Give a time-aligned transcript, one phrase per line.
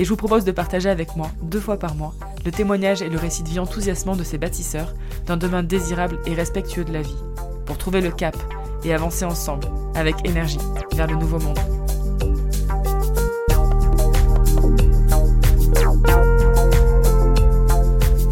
[0.00, 2.14] et je vous propose de partager avec moi, deux fois par mois,
[2.46, 4.94] le témoignage et le récit de vie enthousiasmant de ces bâtisseurs
[5.26, 7.22] d'un demain désirable et respectueux de la vie,
[7.66, 8.34] pour trouver le cap
[8.82, 10.56] et avancer ensemble, avec énergie,
[10.94, 11.58] vers le nouveau monde.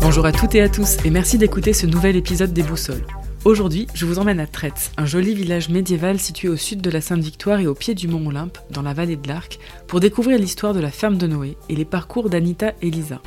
[0.01, 3.05] Bonjour à toutes et à tous et merci d'écouter ce nouvel épisode des Boussoles.
[3.45, 7.01] Aujourd'hui, je vous emmène à Traite, un joli village médiéval situé au sud de la
[7.01, 10.75] Sainte-Victoire et au pied du mont Olympe, dans la vallée de l'Arc, pour découvrir l'histoire
[10.75, 13.23] de la ferme de Noé et les parcours d'Anita et Lisa.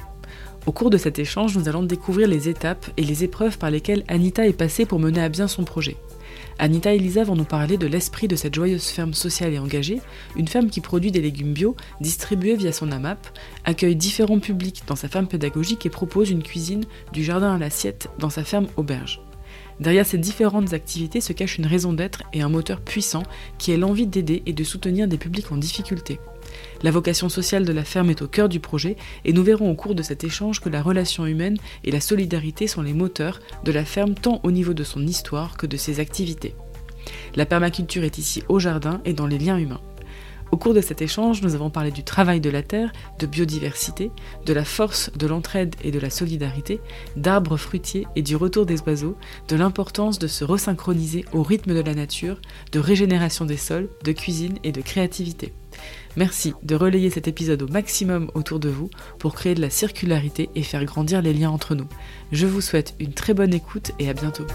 [0.66, 4.04] Au cours de cet échange, nous allons découvrir les étapes et les épreuves par lesquelles
[4.10, 5.96] Anita est passée pour mener à bien son projet.
[6.60, 10.02] Anita et Lisa vont nous parler de l'esprit de cette joyeuse ferme sociale et engagée,
[10.36, 13.28] une ferme qui produit des légumes bio, distribués via son AMAP,
[13.64, 16.84] accueille différents publics dans sa ferme pédagogique et propose une cuisine
[17.14, 19.22] du jardin à l'assiette dans sa ferme auberge.
[19.80, 23.24] Derrière ces différentes activités se cache une raison d'être et un moteur puissant
[23.58, 26.20] qui est l'envie d'aider et de soutenir des publics en difficulté.
[26.84, 29.76] La vocation sociale de la ferme est au cœur du projet et nous verrons au
[29.76, 33.72] cours de cet échange que la relation humaine et la solidarité sont les moteurs de
[33.72, 36.56] la ferme tant au niveau de son histoire que de ses activités.
[37.36, 39.82] La permaculture est ici au jardin et dans les liens humains.
[40.52, 44.12] Au cours de cet échange, nous avons parlé du travail de la terre, de biodiversité,
[44.46, 46.82] de la force de l'entraide et de la solidarité,
[47.16, 49.16] d'arbres fruitiers et du retour des oiseaux,
[49.48, 52.42] de l'importance de se resynchroniser au rythme de la nature,
[52.74, 55.54] de régénération des sols, de cuisine et de créativité.
[56.18, 60.50] Merci de relayer cet épisode au maximum autour de vous pour créer de la circularité
[60.56, 61.88] et faire grandir les liens entre nous.
[62.34, 64.46] Je vous souhaite une très bonne écoute et à bientôt.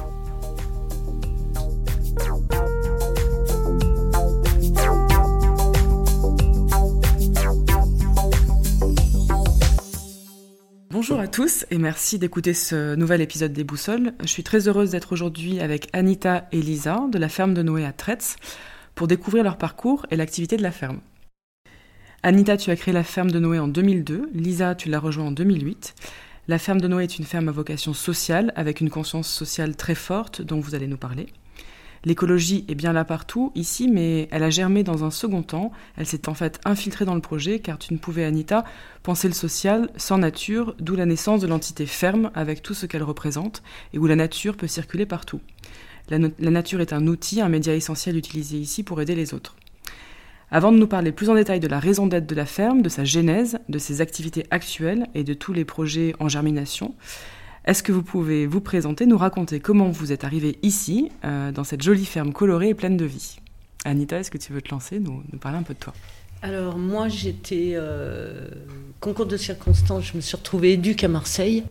[11.09, 14.15] Bonjour à tous et merci d'écouter ce nouvel épisode des Boussoles.
[14.23, 17.85] Je suis très heureuse d'être aujourd'hui avec Anita et Lisa de la ferme de Noé
[17.85, 18.35] à Tretz
[18.97, 20.99] pour découvrir leur parcours et l'activité de la ferme.
[22.25, 24.31] Anita, tu as créé la ferme de Noé en 2002.
[24.35, 25.95] Lisa, tu l'as rejoint en 2008.
[26.49, 29.95] La ferme de Noé est une ferme à vocation sociale, avec une conscience sociale très
[29.95, 31.29] forte, dont vous allez nous parler.
[32.05, 35.73] L'écologie est bien là partout, ici, mais elle a germé dans un second temps.
[35.97, 38.65] Elle s'est en fait infiltrée dans le projet, car tu ne pouvais, Anita,
[39.03, 43.03] penser le social sans nature, d'où la naissance de l'entité ferme, avec tout ce qu'elle
[43.03, 43.63] représente,
[43.93, 45.41] et où la nature peut circuler partout.
[46.09, 46.19] La,
[46.51, 49.57] nature est un outil, un média essentiel utilisé ici pour aider les autres.
[50.53, 52.89] Avant de nous parler plus en détail de la raison d'être de la ferme, de
[52.89, 56.95] sa genèse, de ses activités actuelles et de tous les projets en germination,
[57.67, 61.65] est-ce que vous pouvez vous présenter, nous raconter comment vous êtes arrivé ici, euh, dans
[61.65, 63.39] cette jolie ferme colorée et pleine de vie?
[63.85, 65.93] Anita, est-ce que tu veux te lancer, nous, nous parler un peu de toi?
[66.43, 68.49] Alors moi j'étais euh,
[69.01, 71.65] concours de circonstances, je me suis retrouvée éduque à Marseille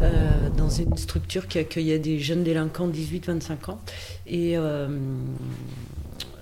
[0.00, 3.80] euh, dans une structure qui accueillait des jeunes délinquants de 18-25 ans.
[4.28, 4.56] Et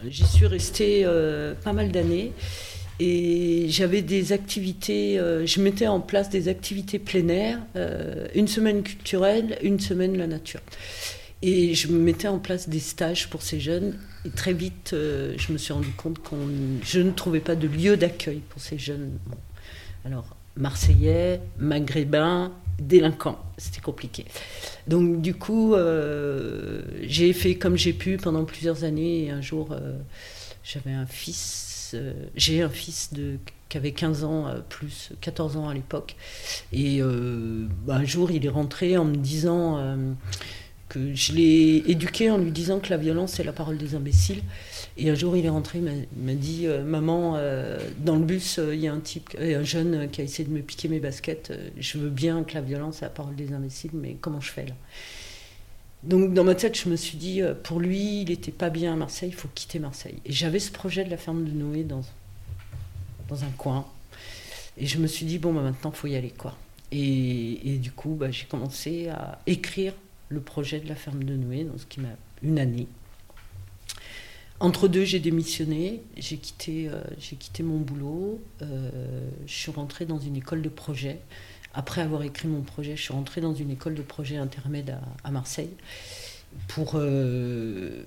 [0.07, 1.07] J'y suis restée
[1.65, 2.33] pas mal d'années
[3.00, 8.82] et j'avais des activités, euh, je mettais en place des activités plein euh, une semaine
[8.82, 10.61] culturelle, une semaine la nature.
[11.43, 13.99] Et je mettais en place des stages pour ces jeunes.
[14.25, 16.35] Et très vite, je me suis rendu compte que
[16.82, 19.19] je ne trouvais pas de lieu d'accueil pour ces jeunes.
[20.06, 23.38] Alors, Marseillais, Maghrébins, délinquants.
[23.56, 24.25] C'était compliqué.
[24.87, 29.25] Donc du coup, euh, j'ai fait comme j'ai pu pendant plusieurs années.
[29.25, 29.99] Et un jour, euh,
[30.62, 33.38] j'avais un fils, euh, j'ai un fils de,
[33.69, 36.17] qui avait 15 ans, plus 14 ans à l'époque.
[36.73, 37.00] Et
[37.87, 40.14] bah, un jour, il est rentré en me disant
[40.88, 44.43] que je l'ai éduqué en lui disant que la violence est la parole des imbéciles.
[44.96, 48.58] Et un jour, il est rentré, il m'a dit euh, Maman, euh, dans le bus,
[48.58, 51.00] euh, il y a un type, un jeune qui a essayé de me piquer mes
[51.00, 51.52] baskets.
[51.79, 54.67] je veux bien que la violence est la parole des imbéciles, mais comment je fais
[54.67, 54.75] là?
[56.05, 58.97] Donc, dans ma tête, je me suis dit Pour lui, il n'était pas bien à
[58.97, 60.17] Marseille, il faut quitter Marseille.
[60.25, 62.03] Et j'avais ce projet de la ferme de Noé dans,
[63.31, 63.87] un coin.
[64.77, 66.56] Et je me suis dit Bon, bah, maintenant, il faut y aller, quoi.
[66.93, 69.95] Et, du coup, bah, j'ai commencé à écrire
[70.29, 72.09] le projet de la ferme de Noé, dans ce qui m'a
[72.43, 72.87] une année.
[74.61, 80.37] Entre deux, j'ai démissionné, j'ai quitté, euh, mon boulot, euh, je suis rentrée dans une
[80.37, 81.19] école de projet.
[81.75, 85.31] Après avoir écrit mon projet, je suis rentrée dans une école de projet intermède à,
[85.31, 85.75] Marseille
[86.69, 88.05] pour euh,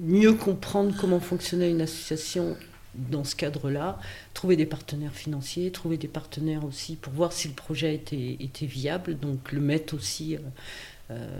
[0.00, 2.56] mieux comprendre comment fonctionnait une association
[2.94, 3.98] dans ce cadre-là,
[4.34, 9.18] trouver des partenaires financiers, trouver des partenaires aussi pour voir si le projet était, viable,
[9.18, 10.36] donc le mettre aussi
[11.10, 11.38] euh,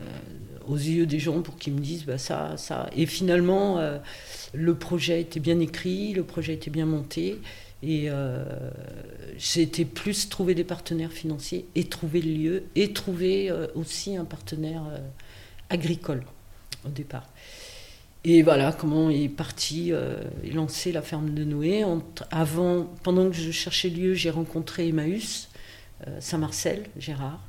[0.66, 2.88] aux yeux des gens pour qu'ils me disent bah, ça, ça.
[2.96, 3.98] Et finalement, euh,
[4.52, 7.40] le projet était bien écrit, le projet était bien monté.
[7.86, 8.44] Et euh,
[9.38, 14.82] c'était plus trouver des partenaires financiers et trouver le lieu et trouver aussi un partenaire
[15.68, 16.22] agricole
[16.86, 17.28] au départ.
[18.24, 19.92] Et voilà comment est parti
[20.42, 21.84] et lancé la ferme de Noé.
[22.30, 25.50] avant, pendant que je cherchais le lieu, j'ai rencontré Emmaüs,
[26.20, 27.40] Saint-Marcel, Gérard.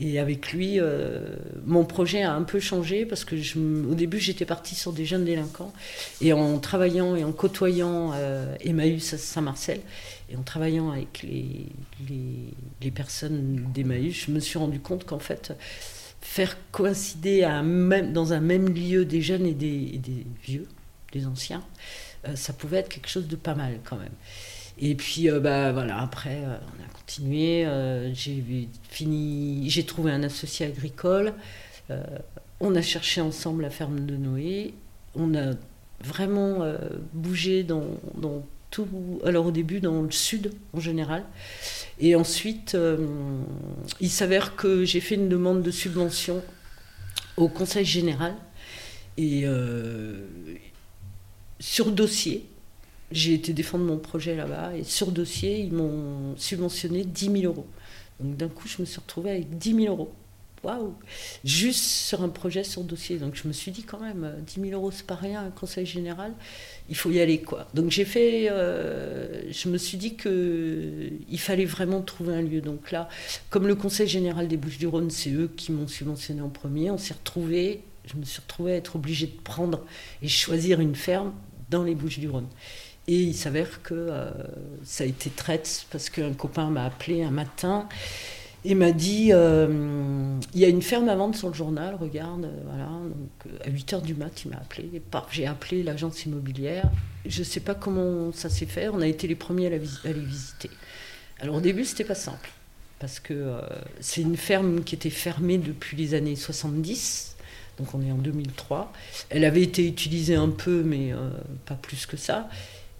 [0.00, 1.20] Et avec lui, euh,
[1.66, 3.36] mon projet a un peu changé parce que
[3.90, 5.72] au début, j'étais partie sur des jeunes délinquants.
[6.20, 9.80] Et en travaillant et en côtoyant euh, Emmaüs Saint-Marcel,
[10.30, 11.66] et en travaillant avec les,
[12.80, 15.52] les, personnes d'Emmaüs, je me suis rendu compte qu'en fait,
[16.20, 17.40] faire coïncider
[18.12, 20.66] dans un même lieu des jeunes et des, des vieux,
[21.12, 21.64] des anciens,
[22.26, 24.12] euh, ça pouvait être quelque chose de pas mal quand même.
[24.80, 27.66] Et puis, euh, bah, voilà, après, euh, on a continué.
[27.66, 31.34] Euh, j'ai fini, j'ai trouvé un associé agricole.
[32.60, 34.74] on a cherché ensemble la ferme de Noé.
[35.14, 35.52] On a
[36.04, 36.58] vraiment
[37.12, 37.84] bougé dans,
[38.14, 38.86] dans, tout.
[39.24, 41.24] Alors, au début, dans le sud en général.
[41.98, 42.76] Et ensuite,
[44.00, 46.42] il s'avère que j'ai fait une demande de subvention
[47.36, 48.34] au Conseil général.
[49.16, 49.44] Et
[51.58, 52.44] sur dossier,
[53.10, 57.66] j'ai été défendre mon projet là-bas et sur dossier, ils m'ont subventionné 10 000 euros.
[58.20, 60.12] Donc d'un coup, je me suis retrouvée avec 10 000 euros.
[60.64, 60.94] Waouh
[61.44, 63.18] Juste sur un projet sur dossier.
[63.18, 65.86] Donc je me suis dit quand même, 10 000 euros, c'est pas rien, un conseil
[65.86, 66.32] général,
[66.88, 67.68] il faut y aller quoi.
[67.74, 72.60] Donc j'ai fait, euh, je me suis dit qu'il fallait vraiment trouver un lieu.
[72.60, 73.08] Donc là,
[73.50, 77.14] comme le conseil général des Bouches-du-Rhône, c'est eux qui m'ont subventionné en premier, on s'est
[77.14, 79.84] retrouvés, je me suis retrouvée à être obligée de prendre
[80.22, 81.32] et choisir une ferme
[81.70, 82.46] dans les Bouches-du-Rhône.
[83.08, 84.30] Et il s'avère que euh,
[84.84, 87.88] ça a été traite parce qu'un copain m'a appelé un matin
[88.66, 92.44] et m'a dit euh, il y a une ferme à vendre sur le journal, regarde,
[92.44, 92.84] euh, voilà.
[92.84, 94.90] Donc, à 8 h du mat, il m'a appelé.
[95.30, 96.90] J'ai appelé l'agence immobilière.
[97.24, 98.90] Je ne sais pas comment ça s'est fait.
[98.90, 100.70] On a été les premiers à, les visiter.
[101.40, 102.50] Alors au début, c'était pas simple
[102.98, 103.54] parce que
[104.00, 107.36] c'est une ferme qui était fermée depuis les années 70.
[107.78, 108.92] Donc on est en 2003.
[109.30, 111.12] Elle avait été utilisée un peu, mais
[111.64, 112.48] pas plus que ça.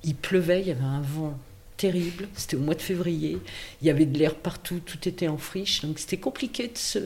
[0.05, 1.37] Il pleuvait, il y avait un vent
[1.77, 3.39] terrible, c'était au mois de février,
[3.81, 6.99] il y avait de l'air partout, tout était en friche, donc c'était compliqué de se,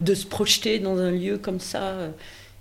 [0.00, 2.10] de se projeter dans un lieu comme ça.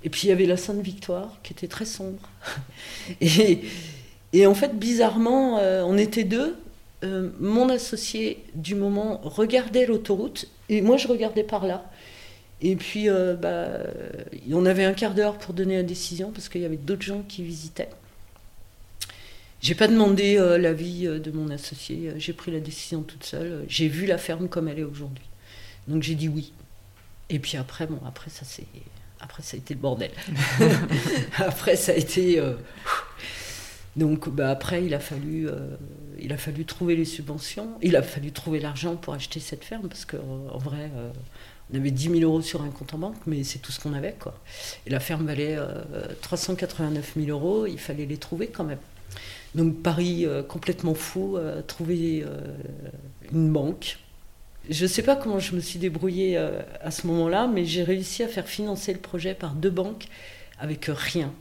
[0.04, 2.30] Et puis il y avait la Sainte-Victoire qui était très sombre.
[3.22, 3.62] Et,
[4.34, 6.56] et en fait, bizarrement, euh, on était deux.
[7.04, 11.86] Euh, mon associé du moment regardait l'autoroute et moi je regardais par là.
[12.62, 13.68] Et puis euh, bah,
[14.52, 17.22] on avait un quart d'heure pour donner la décision parce qu'il y avait d'autres gens
[17.28, 17.90] qui visitaient.
[19.64, 23.24] J'ai pas demandé euh, l'avis euh, de mon associé, euh, j'ai pris la décision toute
[23.24, 23.64] seule.
[23.70, 25.24] J'ai vu la ferme comme elle est aujourd'hui.
[25.88, 26.52] Donc j'ai dit oui.
[27.30, 28.66] Et puis après, bon, après ça c'est,
[29.22, 30.12] après ça a été le bordel.
[31.38, 32.44] après ça a été.
[33.96, 35.48] donc bah, après il a fallu,
[36.20, 39.88] il a fallu trouver les subventions, il a fallu trouver l'argent pour acheter cette ferme
[39.88, 40.92] parce qu'en vrai.
[41.72, 43.94] on avait 10 000 euros sur un compte en banque, mais c'est tout ce qu'on
[43.94, 44.16] avait.
[44.20, 44.38] Quoi.
[44.86, 45.58] Et la ferme valait
[46.22, 48.80] 389 000 euros, il fallait les trouver quand même.
[49.56, 52.40] Donc Paris euh, complètement fou, euh, trouver euh,
[53.32, 54.00] une banque.
[54.70, 58.24] Je ne sais pas comment je me suis débrouillée à ce moment-là, mais j'ai réussi
[58.24, 60.06] à faire financer le projet par deux banques
[60.58, 61.34] avec rien.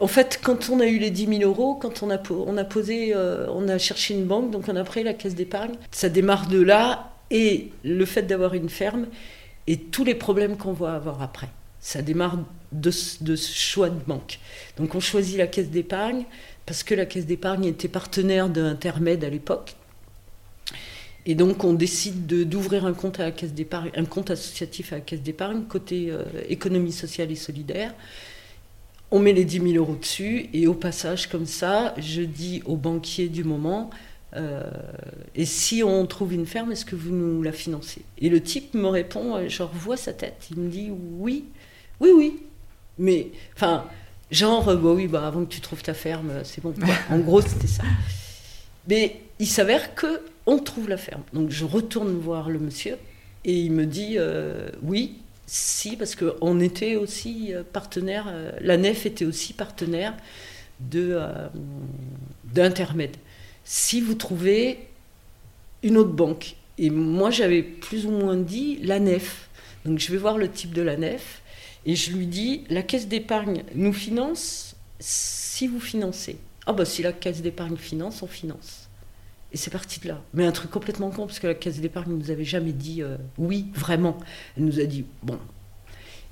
[0.00, 2.18] En fait, quand on a eu les 10 000 euros, quand on a,
[2.64, 5.74] posé, on a cherché une banque, donc on a pris la caisse d'épargne.
[5.90, 9.08] Ça démarre de là, et le fait d'avoir une ferme,
[9.66, 11.48] et tous les problèmes qu'on va avoir après.
[11.80, 12.38] Ça démarre
[12.70, 14.38] de ce choix de banque.
[14.76, 16.24] Donc on choisit la caisse d'épargne,
[16.66, 19.76] parce que la caisse d'épargne était partenaire d'Intermed à l'époque.
[21.24, 24.96] Et donc on décide d'ouvrir un compte à la caisse d'épargne, un compte associatif à
[24.96, 27.94] la caisse d'épargne côté euh, économie sociale et solidaire.
[29.10, 32.76] On met les 10 000 euros dessus et au passage comme ça, je dis au
[32.76, 33.90] banquier du moment,
[34.34, 34.62] euh,
[35.34, 38.02] et si on trouve une ferme, est-ce que vous nous la financez?
[38.18, 41.44] Et le type me répond, euh, je revois sa tête, il me dit oui,
[42.00, 42.42] oui, oui.
[42.98, 43.86] Mais enfin,
[44.32, 46.74] Genre, euh, bah oui, avant que tu trouves ta ferme, euh, c'est bon.
[47.10, 47.84] en gros, c'était ça.
[48.88, 51.22] Mais il s'avère que on trouve la ferme.
[51.34, 52.96] Donc je retourne voir le monsieur
[53.44, 59.26] et il me dit euh, oui, si, parce qu'on était aussi partenaire, la nef était
[59.26, 60.14] aussi partenaire
[60.80, 61.20] de,
[62.44, 63.16] d'intermède.
[63.62, 64.78] Si vous trouvez
[65.82, 69.48] une autre banque, et moi j'avais plus ou moins dit la nef,
[69.84, 71.41] donc je vais voir le type de la nef,
[71.86, 76.38] et je lui dis la caisse d'épargne nous finance si vous financez.
[76.66, 78.88] Ah bah si la caisse d'épargne finance, on finance.
[79.52, 80.22] Et c'est parti de là.
[80.32, 83.02] Mais un truc complètement con, parce que la caisse d'épargne ne nous avait jamais dit
[83.02, 84.16] euh, oui, vraiment.
[84.56, 85.38] Elle nous a dit bon.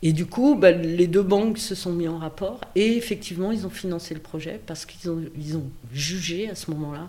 [0.02, 3.66] Et du coup, bah, les deux banques se sont mis en rapport et effectivement, ils
[3.66, 7.08] ont financé le projet parce qu'ils ont, jugé à ce moment-là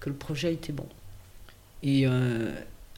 [0.00, 0.86] que le projet était bon.
[1.82, 2.52] Et euh,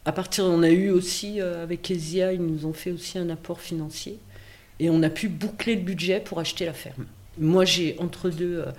[0.05, 3.31] à partir, on a eu aussi, euh, avec Esia, ils nous ont fait aussi un
[3.31, 4.19] apport financier
[4.81, 7.07] et on a pu boucler le budget pour acheter la ferme.
[7.41, 8.73] Moi, j'ai entre deux, euh,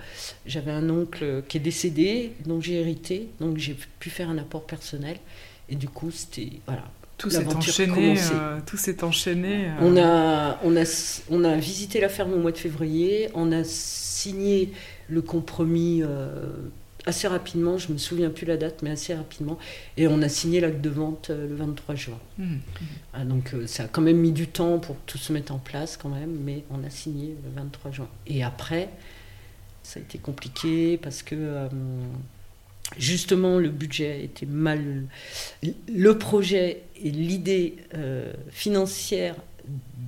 [0.46, 4.64] j'avais un oncle qui est décédé, dont j'ai hérité, donc j'ai pu faire un apport
[4.64, 5.16] personnel.
[5.68, 6.84] Et du coup, c'était voilà.
[7.16, 8.16] Tout s'est enchaîné.
[8.32, 9.66] Euh, tout s'est enchaîné.
[9.66, 9.72] Euh.
[9.82, 13.28] On a, on a, on a visité la ferme au mois de février.
[13.34, 14.72] On a signé
[15.08, 16.02] le compromis
[17.06, 19.58] assez rapidement, je me souviens plus la date, mais assez rapidement.
[19.96, 22.18] Et on a signé l'acte de vente euh, le 23 juin.
[22.38, 22.58] Mmh, mmh.
[23.14, 25.58] Ah, donc euh, ça a quand même mis du temps pour tout se mettre en
[25.58, 28.08] place quand même, mais on a signé le 23 juin.
[28.26, 28.90] Et après,
[29.82, 31.68] ça a été compliqué parce que euh,
[32.98, 35.04] justement le budget était mal.
[35.62, 37.76] Le projet et l'idée
[38.50, 39.36] financière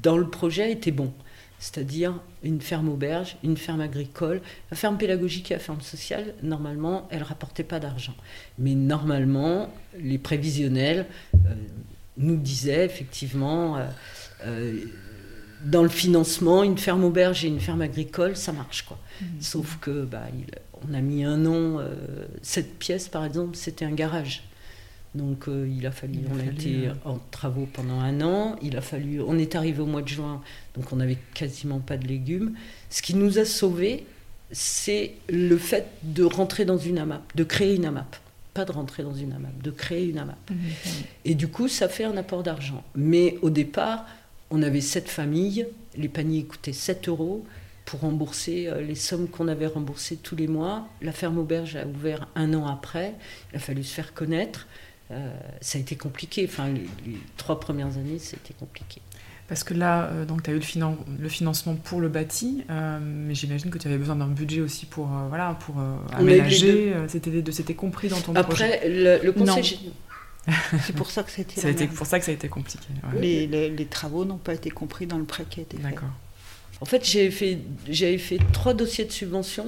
[0.03, 1.13] dans le projet étaient bons
[1.63, 4.43] c'est-à-dire une ferme auberge, une ferme agricole.
[4.73, 8.17] La ferme pédagogique et la ferme sociale, normalement, elle ne rapportait pas d'argent.
[8.59, 11.55] Mais normalement, les prévisionnels euh,
[12.17, 13.85] nous disaient effectivement, euh,
[14.45, 14.87] euh,
[15.65, 18.83] dans le financement, une ferme auberge et une ferme agricole, ça marche.
[18.83, 18.99] quoi.
[19.21, 19.25] Mmh.
[19.39, 20.25] Sauf que bah,
[20.91, 21.81] on a mis un an,
[22.43, 24.43] cette pièce par exemple, c'était un garage.
[25.15, 28.77] Donc euh, il a fallu, on a été euh, en travaux pendant un an, il
[28.79, 30.41] a fallu, on est arrivé au mois de juin,
[30.75, 32.55] donc on n'avait quasiment pas de légumes.
[32.89, 34.07] Ce qui nous a sauvés,
[34.53, 38.17] c'est le fait de rentrer dans une AMAP, de créer une AMAP.
[38.55, 40.51] Pas de rentrer dans une AMAP, de créer une AMAP.
[40.51, 40.89] Mmh, mmh.
[41.27, 42.85] Et du coup, ça fait un apport d'argent.
[42.95, 44.07] Mais au départ,
[44.51, 45.67] on avait sept familles,
[45.97, 47.45] les paniers coûtaient 7 euros
[47.85, 50.89] pour rembourser euh, les sommes qu'on avait remboursées tous les mois.
[51.01, 53.15] La ferme auberge a ouvert un an après,
[53.53, 54.67] il a fallu se faire connaître.
[55.13, 56.47] Euh, ça a été compliqué.
[56.49, 56.87] Enfin, les,
[57.37, 59.01] trois premières années, c'était compliqué.
[59.49, 62.99] Parce que là, euh, donc, tu as eu le, le, financement pour le bâti, euh,
[63.03, 65.77] mais j'imagine que tu avais besoin d'un budget aussi pour, voilà, pour
[66.13, 66.95] aménager.
[67.09, 69.93] C'était compris dans ton Après, projet le, le conseil
[70.85, 72.81] C'est pour ça que ça a été, pour ça que ça a été compliqué.
[73.21, 75.83] Les, les, travaux n'ont pas été compris dans le prêt qui a été fait.
[75.83, 76.09] D'accord.
[76.81, 77.59] En fait, j'avais fait,
[78.19, 79.67] fait trois dossiers de subvention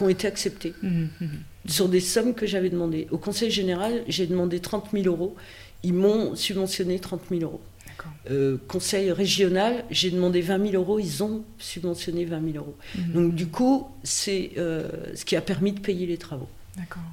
[0.00, 0.72] qui ont été acceptés.
[0.82, 0.88] Mmh,
[1.20, 1.26] mmh
[1.68, 3.06] sur des sommes que j'avais demandées.
[3.10, 5.36] Au Conseil général, j'ai demandé 30 000 euros.
[5.82, 7.60] Ils m'ont subventionné 30 000 euros.
[8.30, 12.76] Euh, conseil régional, j'ai demandé 20 000 euros, ils ont subventionné 20 000 euros.
[13.12, 16.48] Donc du coup, c'est euh, ce qui a permis de payer les travaux.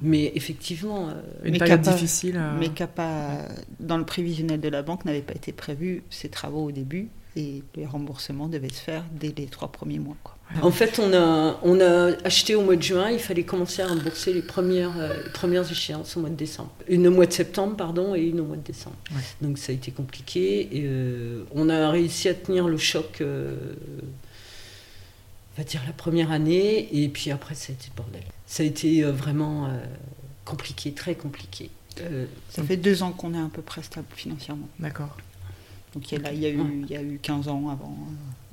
[0.00, 1.12] Mais effectivement, euh,
[1.44, 2.40] une période difficile.
[2.58, 3.48] Mais pas,
[3.80, 7.62] dans le prévisionnel de la banque n'avait pas été prévu ces travaux au début et
[7.76, 10.16] les remboursements devaient se faire dès les trois premiers mois.
[10.24, 10.34] Quoi.
[10.62, 13.86] En fait, on a, on a acheté au mois de juin, il fallait commencer à
[13.86, 16.72] rembourser les premières, euh, premières échéances au mois de décembre.
[16.88, 18.96] Une au mois de septembre, pardon, et une au mois de décembre.
[19.40, 20.62] Donc ça a été compliqué.
[20.72, 23.56] Et, euh, on a réussi à tenir le choc, euh,
[25.54, 28.24] on va dire, la première année, et puis après, ça a été le bordel.
[28.46, 29.70] Ça a été vraiment
[30.44, 31.70] compliqué, très compliqué.
[32.48, 34.68] ça fait deux ans qu'on est à peu près stable financièrement.
[34.80, 35.16] D'accord.
[35.94, 37.96] Donc il y, a, il, y a eu, il y a eu 15 ans avant.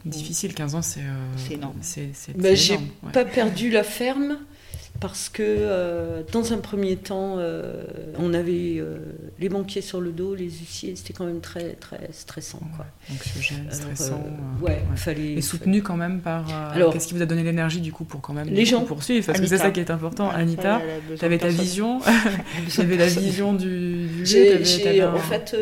[0.05, 1.77] Difficile, 15 ans, c'est euh, énorme.
[1.81, 2.77] C'est, bah, j'ai
[3.11, 4.37] pas perdu la ferme
[5.01, 7.83] parce que euh, dans un premier temps, euh,
[8.19, 8.83] on avait
[9.39, 12.59] les banquiers sur le dos, les huissiers, c'était quand même très très stressant.
[12.75, 12.85] Quoi.
[13.11, 14.23] Anxiogène, stressant.
[14.61, 16.47] ouais, Fallait, Et soutenu quand même par.
[16.71, 19.25] Alors, qu'est-ce qui vous a donné l'énergie du coup pour quand même les gens poursuivre?
[19.25, 20.29] Parce que c'est ça qui est important.
[20.29, 20.81] Anita,
[21.17, 21.99] tu avais ta vision,
[22.69, 25.55] tu avais la vision du, du J'ai, en fait.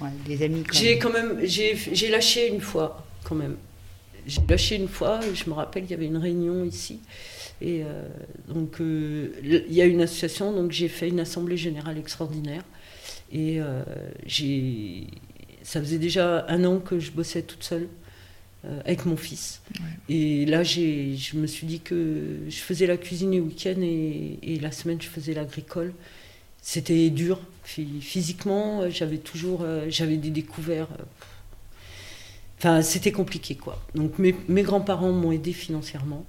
[0.00, 0.64] Amis.
[0.72, 3.56] J'ai quand même, j'ai lâché une fois quand même.
[4.26, 7.00] J'ai lâché une fois, je me rappelle, il y avait une réunion ici.
[7.60, 8.06] Et euh,
[8.48, 12.62] donc, euh, il y a une association, donc j'ai fait une assemblée générale extraordinaire.
[13.32, 13.82] Et euh,
[14.26, 15.06] j'ai,
[15.62, 17.88] ça faisait déjà un an que je bossais toute seule
[18.84, 19.62] avec mon fils.
[20.08, 24.58] Et là, je me suis dit que je faisais la cuisine les week-ends et, et,
[24.58, 25.94] la semaine, je faisais l'agricole.
[26.60, 27.40] C'était dur.
[28.00, 30.90] Physiquement, j'avais toujours j'avais des découvertes
[32.58, 33.80] Enfin, c'était compliqué, quoi.
[33.94, 36.26] Donc, mes, grands-parents m'ont aidé financièrement.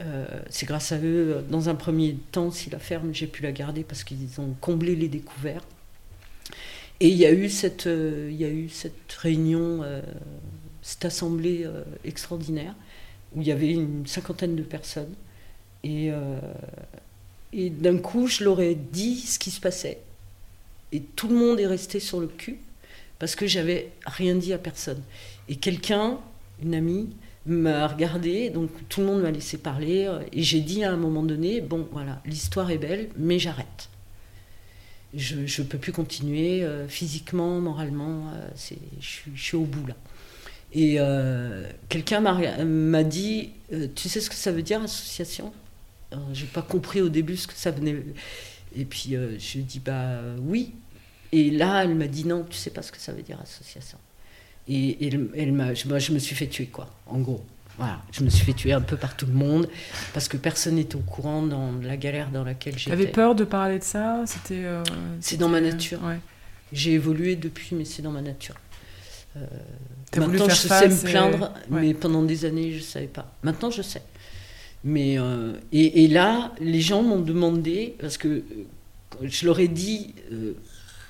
[0.00, 3.52] Euh, c'est grâce à eux, dans un premier temps, si la ferme, j'ai pu la
[3.52, 5.66] garder parce qu'ils ont comblé les découvertes.
[7.00, 8.30] Et il y a eu cette, euh,
[9.18, 10.02] réunion, euh,
[10.82, 11.66] cette assemblée
[12.04, 12.74] extraordinaire,
[13.34, 15.14] où il y avait une cinquantaine de personnes.
[15.82, 16.10] Et,
[17.52, 20.00] et d'un coup, je leur ai dit ce qui se passait.
[20.94, 22.58] Et tout le monde est resté sur le cul,
[23.18, 25.02] parce que j'avais rien dit à personne.
[25.50, 26.18] Et quelqu'un,
[26.62, 27.10] une amie,
[27.46, 31.22] m'a regardé, donc tout le monde m'a laissé parler, et j'ai dit à un moment
[31.22, 33.90] donné, bon voilà, l'histoire est belle, mais j'arrête.
[35.16, 38.48] Je ne peux plus continuer euh, physiquement, moralement, euh,
[39.00, 39.94] je, suis au bout là.
[40.72, 43.50] Et euh, quelqu'un m'a, dit,
[43.94, 45.52] tu sais ce que ça veut dire association?
[46.32, 47.96] J'ai pas compris au début ce que ça venait.
[48.76, 50.72] Et puis je dis bah oui.
[51.34, 53.98] Et là, elle m'a dit non, tu sais pas ce que ça veut dire association.
[54.68, 57.44] Et, elle, m'a, je, je, me suis fait tuer, quoi, en gros.
[57.76, 59.68] Voilà, je me suis fait tuer un peu par tout le monde
[60.12, 62.90] parce que personne n'était au courant dans la galère dans laquelle j'étais.
[62.90, 64.64] T'avais peur de parler de ça C'était.
[64.64, 64.84] Euh,
[65.20, 65.98] c'est dans ma nature.
[66.72, 68.54] J'ai évolué depuis, mais c'est dans ma nature.
[69.36, 69.44] Euh,
[70.16, 73.34] maintenant, je sais me plaindre, mais pendant des années, je ne savais pas.
[73.42, 74.02] Maintenant, je sais.
[74.84, 78.44] Mais euh, et, et, là, les gens m'ont demandé parce que
[79.20, 80.14] je leur ai dit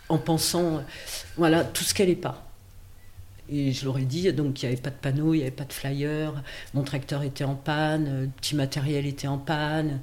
[0.09, 0.83] en pensant,
[1.37, 2.47] voilà, tout ce qu'elle n'est pas.
[3.51, 5.51] Et je leur ai dit, donc il n'y avait pas de panneau, il n'y avait
[5.51, 6.33] pas de flyer,
[6.73, 10.01] mon tracteur était en panne, le petit matériel était en panne,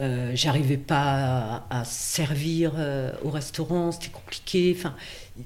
[0.00, 4.74] euh, j'arrivais pas à, servir euh, au restaurant, c'était compliqué.
[4.76, 4.94] Enfin,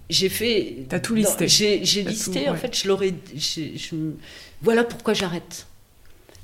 [0.08, 0.86] j'ai fait.
[0.88, 1.48] T'as tout listé.
[1.48, 3.14] J'ai listé, en fait, je leur ai.
[4.62, 5.66] voilà pourquoi j'arrête.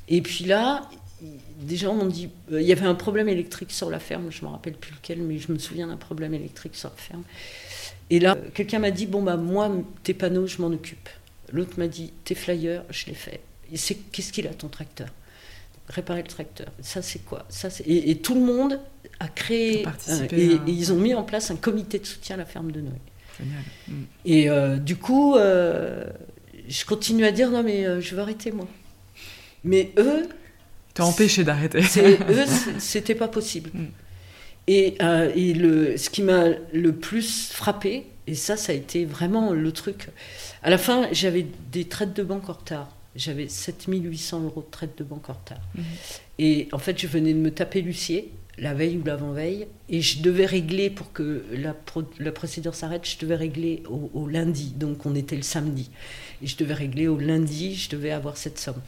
[0.09, 0.88] Et puis là,
[1.61, 2.29] des gens m'ont dit.
[2.52, 4.92] Euh, il y avait un problème électrique sur la ferme, je ne me rappelle plus
[4.92, 7.23] lequel, mais je me souviens d'un problème électrique sur la ferme.
[8.11, 9.70] Et là, quelqu'un m'a dit Bon, bah, moi,
[10.03, 11.09] tes panneaux, je m'en occupe.
[11.53, 13.40] L'autre m'a dit Tes flyers, je les fais.
[13.73, 15.09] Et c'est qu'est-ce qu'il a ton tracteur?
[15.88, 16.68] Réparer le tracteur.
[16.81, 17.46] Ça, c'est quoi?
[17.49, 18.81] Ça, et, et, tout le monde
[19.18, 19.85] a créé.
[20.33, 22.92] et, ils ont mis en place un comité de soutien à la ferme de Noé.
[23.38, 23.62] Génial.
[23.88, 24.03] Mm.
[24.25, 26.05] Et euh, du coup, euh,
[26.68, 28.66] je continue à dire Non, mais euh, je veux arrêter, moi.
[29.64, 30.29] Mais eux.
[30.94, 31.81] T'as empêché d'arrêter.
[31.81, 32.44] eux,
[32.78, 33.70] c'était pas possible.
[33.72, 33.87] Mm.
[34.68, 39.05] Et, euh, et le, ce qui m'a le plus frappé, et ça, ça a été
[39.05, 40.09] vraiment le truc.
[40.62, 42.96] À la fin, j'avais des traites de banque en retard.
[43.16, 45.61] J'avais 7800 euros de traites de banque en retard.
[45.74, 45.85] Mhm.
[46.38, 50.22] Et en fait, je venais de me taper l'huissier, la veille ou l'avant-veille, et je
[50.22, 51.74] devais régler pour que la,
[52.20, 54.72] la procédure s'arrête, je devais régler au, au, lundi.
[54.76, 55.90] Donc, on était le samedi.
[56.42, 58.81] Et je devais régler au lundi, je devais avoir cette somme.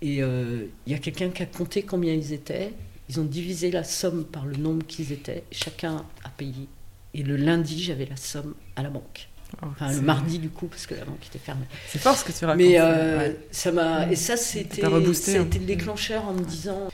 [0.00, 2.72] Et euh, il y a quelqu'un qui a compté combien ils étaient.
[3.08, 5.44] Ils ont divisé la somme par le nombre qu'ils étaient.
[5.50, 6.68] Chacun a payé.
[7.14, 9.28] Et le lundi, j'avais la somme à la banque.
[9.62, 11.64] Oh, enfin, le mardi, du coup, parce que la banque était fermée.
[11.88, 12.62] C'est fort ce que tu racontes.
[12.62, 14.10] Mais euh, ça m'a.
[14.10, 14.82] Et ça, c'était.
[15.14, 16.88] C'était le déclencheur en me disant.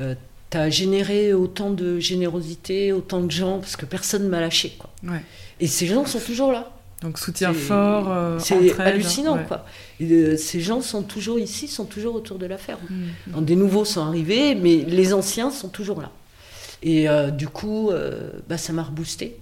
[0.00, 0.14] Euh,
[0.50, 4.74] T'as généré autant de générosité, autant de gens, parce que personne ne m'a lâché.
[4.78, 4.88] Quoi.
[5.02, 5.22] Ouais.
[5.60, 6.72] Et ces gens sont toujours là.
[7.02, 8.10] Donc soutien fort.
[8.10, 9.64] Euh, c'est hallucinant, quoi.
[10.00, 12.80] Euh, ces gens sont toujours ici, sont toujours autour de la ferme.
[12.90, 13.44] Mm.
[13.44, 16.10] Des nouveaux sont arrivés, mais les anciens sont toujours là.
[16.82, 17.90] Et euh, du coup,
[18.48, 19.36] bah, ça m'a reboosté.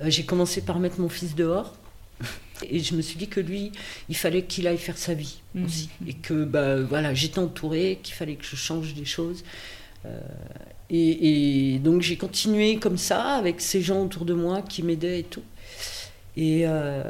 [0.00, 1.74] J'ai commencé par mettre mon fils dehors.
[2.70, 3.72] Et je me suis dit que lui,
[4.08, 5.64] il fallait qu'il aille faire sa vie mm.
[5.64, 5.88] aussi.
[6.06, 9.42] Et que bah, voilà, j'étais entourée, qu'il fallait que je change des choses.
[10.88, 15.18] Et, et, donc j'ai continué comme ça, avec ces gens autour de moi qui m'aidaient
[15.18, 15.42] et tout.
[16.36, 17.02] Et, euh,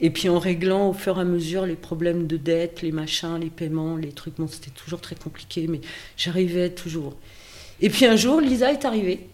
[0.00, 3.38] et puis en réglant au fur et à mesure les problèmes de dette, les machins,
[3.38, 5.80] les paiements, les trucs, bon, c'était toujours très compliqué, mais
[6.16, 7.14] j'arrivais toujours.
[7.82, 9.26] Et puis un jour, Lisa est arrivée.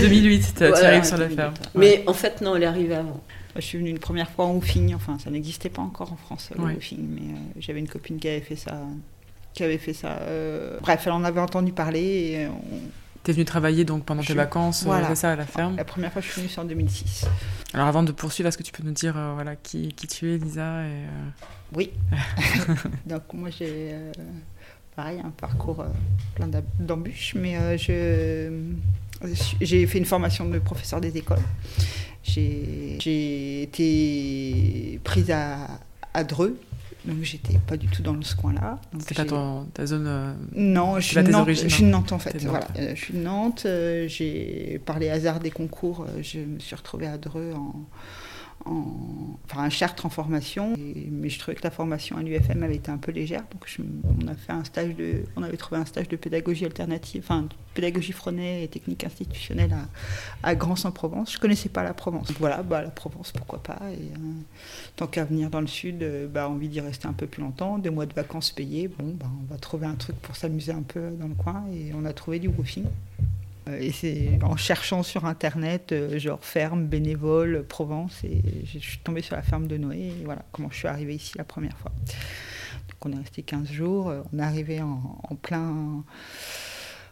[0.00, 1.54] 2008, tu arrives sur la ferme.
[1.74, 3.22] Mais en fait, non, elle est arrivée avant.
[3.56, 6.50] Je suis venue une première fois en Woofing, enfin ça n'existait pas encore en France,
[6.56, 8.78] le Woofing, mais euh, j'avais une copine qui avait fait ça.
[9.54, 10.18] Qui avait fait ça.
[10.20, 12.60] Euh, bref, elle en avait entendu parler et on,
[13.28, 16.10] tu es venu travailler donc pendant tes vacances, euh, ça, à la ferme La première
[16.10, 17.26] fois, je suis venue, c'est en 2006.
[17.74, 20.32] Alors avant de poursuivre, est-ce que tu peux nous dire euh, voilà, qui, qui tu
[20.32, 21.28] es, Lisa et, euh,
[21.74, 21.90] Oui.
[23.06, 23.94] donc moi, j'ai
[24.96, 25.84] pareil un parcours
[26.36, 28.50] plein d'embûches, mais je
[29.60, 31.42] j'ai fait une formation de professeur des écoles.
[32.22, 35.66] J'ai été prise à,
[36.14, 36.58] à Dreux,
[37.04, 38.80] donc j'étais pas du tout dans ce coin-là.
[39.00, 40.06] C'était pas ta zone.
[40.06, 42.44] Euh, non, je suis, Nantes, je suis de Nantes en fait.
[42.44, 43.62] Voilà, euh, je suis de Nantes.
[43.66, 47.74] Euh, j'ai par les hasards des concours, je me suis retrouvée à Dreux en,
[48.68, 52.76] en, enfin, à Chartres en formation, mais je trouvais que la formation à l'UFM avait
[52.76, 53.66] été un peu légère, donc
[54.22, 57.48] on a fait un stage de, on avait trouvé un stage de pédagogie alternative, enfin
[57.74, 61.34] pédagogie Fronet et technique institutionnelle à, à Grans-en-Provence.
[61.34, 62.32] Je connaissais pas la Provence.
[62.38, 63.78] voilà, bah, la Provence, pourquoi pas.
[63.92, 64.18] Et, euh,
[64.96, 67.78] tant qu'à venir dans le sud, euh, bah, envie d'y rester un peu plus longtemps,
[67.78, 68.88] deux mois de vacances payés.
[68.88, 71.92] Bon, bah, on va trouver un truc pour s'amuser un peu dans le coin et
[71.94, 72.84] on a trouvé du woofing.
[73.68, 79.22] Euh, et c'est en cherchant sur internet, genre ferme, bénévole, Provence, et je suis tombée
[79.22, 81.92] sur la ferme de Noé, et voilà comment je suis arrivée ici la première fois.
[82.88, 86.04] Donc on est resté 15 jours, on est arrivé en, en plein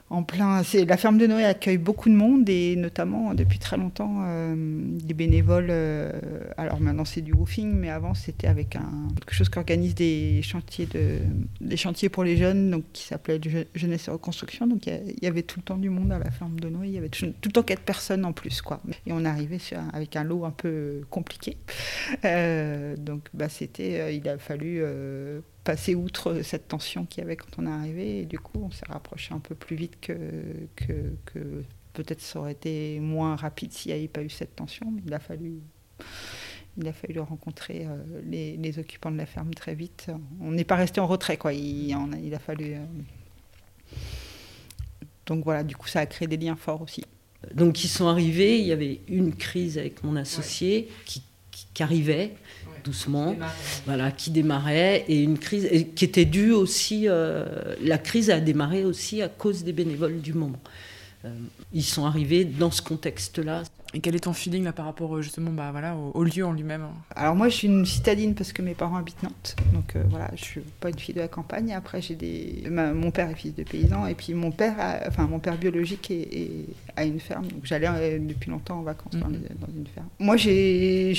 [0.08, 0.62] en plein.
[0.86, 5.14] La ferme de Noé accueille beaucoup de monde et notamment depuis très longtemps euh, des
[5.14, 5.68] bénévoles.
[5.70, 6.12] Euh,
[6.56, 10.40] alors maintenant c'est du woofing, mais avant c'était avec un, quelque chose qui organise des
[10.42, 11.18] chantiers, de,
[11.60, 13.40] des chantiers pour les jeunes, donc qui s'appelait
[13.74, 14.66] Jeunesse et Reconstruction.
[14.66, 16.86] Donc il y, avait tout le temps du monde à la ferme de Noé.
[16.88, 18.80] Il y avait tout, le temps quatre personnes en plus, quoi.
[19.06, 19.58] Et on arrivait
[19.92, 21.56] avec un lot un peu compliqué.
[22.24, 24.82] Euh, donc bah, c'était, il a fallu
[25.66, 28.20] passer outre cette tension qu'il y avait quand on est arrivé.
[28.20, 30.14] Et du coup, on s'est rapproché un peu plus vite que,
[30.76, 34.90] que, peut-être ça aurait été moins rapide s'il n'y avait pas eu cette tension.
[34.90, 35.60] Mais il a fallu,
[36.78, 40.06] il a fallu rencontrer euh, les, les, occupants de la ferme très vite.
[40.40, 41.52] On n'est pas resté en retrait, quoi.
[41.52, 42.74] Il, a, il a fallu.
[42.74, 42.84] Euh,
[45.26, 47.02] donc voilà, du coup, ça a créé des liens forts aussi.
[47.54, 52.34] Donc ils sont arrivés, il y avait une crise avec mon associé qui, qui, arrivait
[52.86, 53.36] doucement,
[53.84, 57.06] voilà, qui démarrait et une crise qui était due aussi.
[57.08, 60.60] Euh, la crise a démarré aussi à cause des bénévoles du moment.
[61.24, 61.30] Euh,
[61.72, 63.62] ils sont arrivés dans ce contexte-là.
[63.94, 66.52] Et quel est ton feeling là par rapport euh, justement bah, voilà, au, lieu en
[66.52, 66.92] lui-même hein?
[67.14, 70.44] Alors moi je suis une citadine parce que mes parents habitent Nantes, donc voilà, je
[70.44, 71.72] suis pas une fille de la campagne.
[71.72, 74.74] Après j'ai des, mon père est fils de paysan et puis mon père,
[75.06, 79.28] enfin mon père biologique est, a une ferme, donc j'allais depuis longtemps en vacances dans,
[79.28, 79.60] mm-hmm.
[79.60, 80.08] dans, une ferme.
[80.18, 81.14] Moi j'ai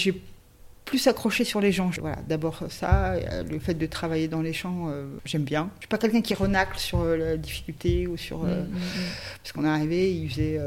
[0.87, 1.91] plus accroché sur les gens.
[1.99, 5.69] Voilà, d'abord ça, euh, le fait de travailler dans les champs, euh, j'aime bien.
[5.75, 8.79] Je suis pas quelqu'un qui renacle sur euh, la difficulté ou sur mm, mm, mm.
[9.43, 10.59] parce qu'on est arrivé, il faisait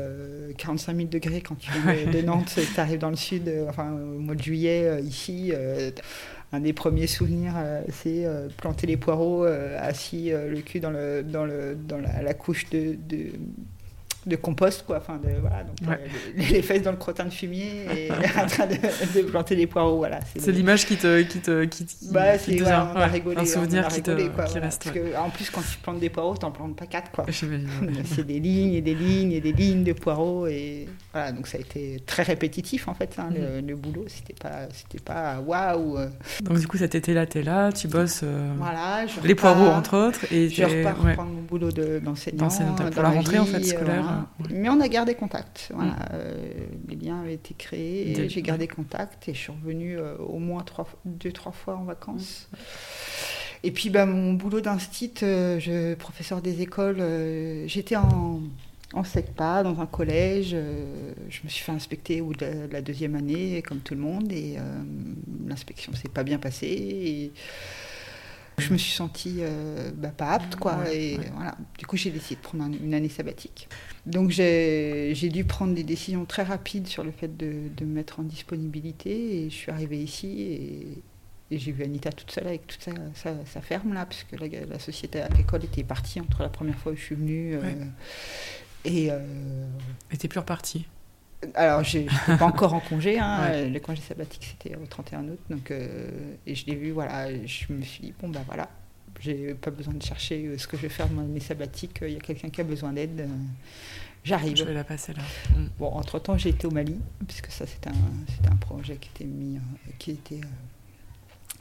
[0.58, 4.18] 45 000 degrés quand tu viens de, Nantes, tu arrives dans le sud, enfin au
[4.18, 5.52] mois de juillet ici.
[6.52, 7.54] un des premiers souvenirs,
[7.90, 8.26] c'est
[8.58, 13.30] planter les poireaux assis le cul dans, le, dans, le, dans la, couche de de
[14.36, 14.98] compost, quoi.
[14.98, 15.96] Enfin, de, voilà, donc, euh,
[16.36, 20.20] les, fesses dans le crottin de fumier et en train de, planter des poireaux, voilà.
[20.36, 23.88] C'est l'image qui te, qui te, qui, bah, c'est voilà, on a rigolé, un souvenir
[23.88, 24.84] qui, te, quoi, qui reste.
[24.84, 27.26] Parce que, en plus, quand tu plantes des poireaux, t'en plantes pas quatre, quoi.
[28.04, 31.58] c'est des lignes et des lignes et des lignes de poireaux et voilà, donc ça
[31.58, 33.78] a été très répétitif en fait, hein, le, mm.
[33.78, 34.04] boulot.
[34.08, 35.98] C'était pas, c'était pas waouh.
[35.98, 36.08] Euh.
[36.42, 38.20] Donc du coup, cet été-là, t'es là, tu bosses.
[38.22, 42.48] Euh, voilà, les poireaux entre autres, et je repars reprendre mon boulot d'enseignant.
[42.48, 44.09] pour la rentrée en fait scolaire.
[44.50, 45.70] Mais on a gardé contact.
[45.74, 45.92] Voilà.
[45.92, 46.08] Mm.
[46.12, 48.28] Euh, les liens avaient été créés.
[48.28, 51.84] J'ai gardé contact et je suis revenue euh, au moins trois, deux, trois fois en
[51.84, 52.48] vacances.
[53.62, 57.02] Et puis bah, mon boulot d'instit, euh, je, professeur des écoles,
[57.66, 58.40] j'étais en,
[58.94, 60.50] en SECPA, dans un collège.
[60.50, 64.56] je me suis fait inspecter au de la deuxième année, comme tout le monde, et
[65.46, 66.66] l'inspection s'est pas bien passée.
[66.66, 67.32] Et,
[68.60, 70.78] je me suis sentie euh, bah, pas apte, quoi.
[70.92, 71.56] et voilà.
[71.78, 73.68] Du coup, j'ai décidé de prendre une année sabbatique.
[74.06, 78.20] Donc, j'ai dû prendre des décisions très rapides sur le fait de, de, me mettre
[78.20, 79.44] en disponibilité.
[79.44, 81.02] Et je suis arrivée ici et,
[81.52, 85.64] j'ai vu Anita toute seule avec toute sa, ferme, là, puisque la, la, société agricole
[85.64, 87.56] était partie entre la première fois où je suis venue.
[87.56, 87.60] Euh,
[88.84, 89.10] et.
[89.10, 89.66] Euh,
[90.12, 90.86] et t'es plus repartie
[91.54, 93.18] alors, je n'étais pas encore en congé.
[93.18, 93.64] Hein.
[93.68, 95.38] Le congé sabbatique, c'était au 31 août.
[95.48, 96.10] Donc, euh,
[96.46, 97.30] et je l'ai vu, voilà.
[97.46, 98.68] Je me suis dit, bon, ben voilà,
[99.20, 102.00] j'ai pas besoin de chercher euh, ce que je vais faire de mon année sabbatique.
[102.02, 103.20] Il y a quelqu'un qui a besoin d'aide.
[103.20, 103.26] Euh,
[104.22, 104.56] j'arrive.
[104.56, 105.22] Je vais la passer là.
[105.78, 109.58] Bon, entre-temps, j'ai été au Mali, puisque ça, c'était un, un, projet qui était mis,
[109.98, 110.40] qui était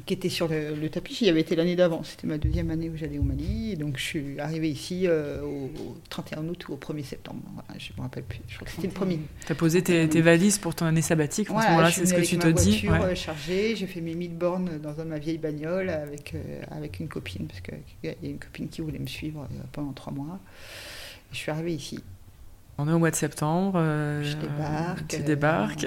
[0.06, 1.16] qui était sur le, tapis.
[1.16, 2.04] J'y avais été l'année d'avant.
[2.04, 3.76] C'était ma deuxième année où j'allais au Mali.
[3.76, 7.42] donc, je suis arrivée ici euh, au, 31 août ou au 1er septembre.
[7.78, 8.40] je ne me rappelle plus.
[8.48, 9.20] Je crois que c'était le premier.
[9.46, 11.52] Tu as posé tes, valises pour ton année sabbatique.
[11.52, 12.74] En ce moment-là, c'est ce que tu te dis.
[12.74, 13.16] J'ai ouais.
[13.16, 13.76] chargée.
[13.76, 17.48] J'ai fait mes 1000 bornes dans ma vieille bagnole avec, euh, avec une copine.
[17.48, 20.40] Parce qu'il y a une copine qui voulait me suivre euh, pendant trois mois.
[21.32, 22.00] je suis arrivée ici.
[22.78, 23.80] On est au mois de septembre.
[24.24, 25.08] je débarque.
[25.08, 25.86] Tu débarques.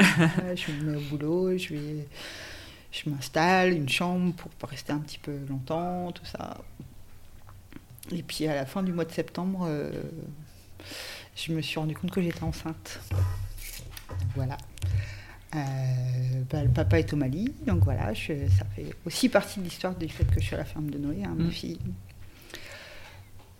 [0.54, 1.56] je me mets au boulot.
[1.56, 2.06] Je vais
[2.92, 6.58] je m'installe, une chambre pour rester un petit peu longtemps, tout ça.
[8.12, 9.90] Et puis à la fin du mois de septembre, euh,
[11.34, 13.00] je me suis rendu compte que j'étais enceinte.
[14.34, 14.58] Voilà.
[15.54, 15.58] Euh,
[16.50, 20.08] bah, le papa est au Mali, donc voilà, ça fait aussi partie de l'histoire du
[20.08, 21.50] fait que je suis à la ferme de Noé, hein, ma mm.
[21.50, 21.78] fille.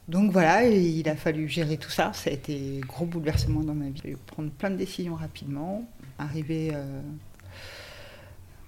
[0.08, 2.12] Donc voilà, il a fallu gérer tout ça.
[2.12, 4.14] Ça a été gros bouleversement dans ma vie.
[4.26, 6.70] Prendre plein de décisions rapidement, arriver.
[6.74, 7.00] Euh,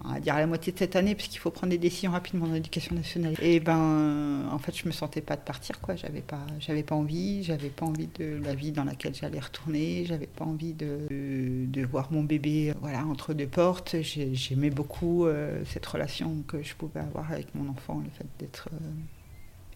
[0.04, 2.46] on va dire à la moitié de cette année, puisqu'il faut prendre des décisions rapidement
[2.46, 3.34] dans l'éducation nationale.
[3.40, 5.96] Et ben, en fait, je me sentais pas de partir, quoi.
[5.96, 10.04] J'avais pas, j'avais pas envie, j'avais pas envie de la vie dans laquelle j'allais retourner,
[10.06, 13.96] j'avais pas envie de, de, voir mon bébé, voilà, entre deux portes.
[14.02, 18.68] J'aimais beaucoup euh, cette relation que je pouvais avoir avec mon enfant, le fait d'être.
[18.72, 18.90] Euh,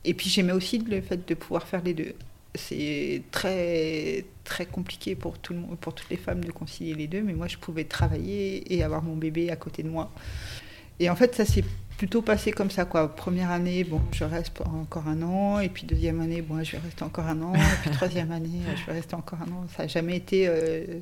[0.05, 2.15] et puis j'aimais aussi le fait de pouvoir faire les deux
[2.59, 7.23] c'est très très compliqué pour tout le pour toutes les femmes de concilier les deux,
[7.23, 10.11] mais moi je pouvais travailler et avoir mon bébé à côté de moi.
[11.01, 11.65] Et en fait, ça s'est
[11.97, 13.15] plutôt passé comme ça, quoi.
[13.15, 16.79] Première année, bon, je reste encore un an, et puis deuxième année, bon, je vais
[16.79, 19.67] rester encore un an, et puis troisième année, je vais rester encore un an.
[19.77, 21.01] Ça n'a jamais été, euh,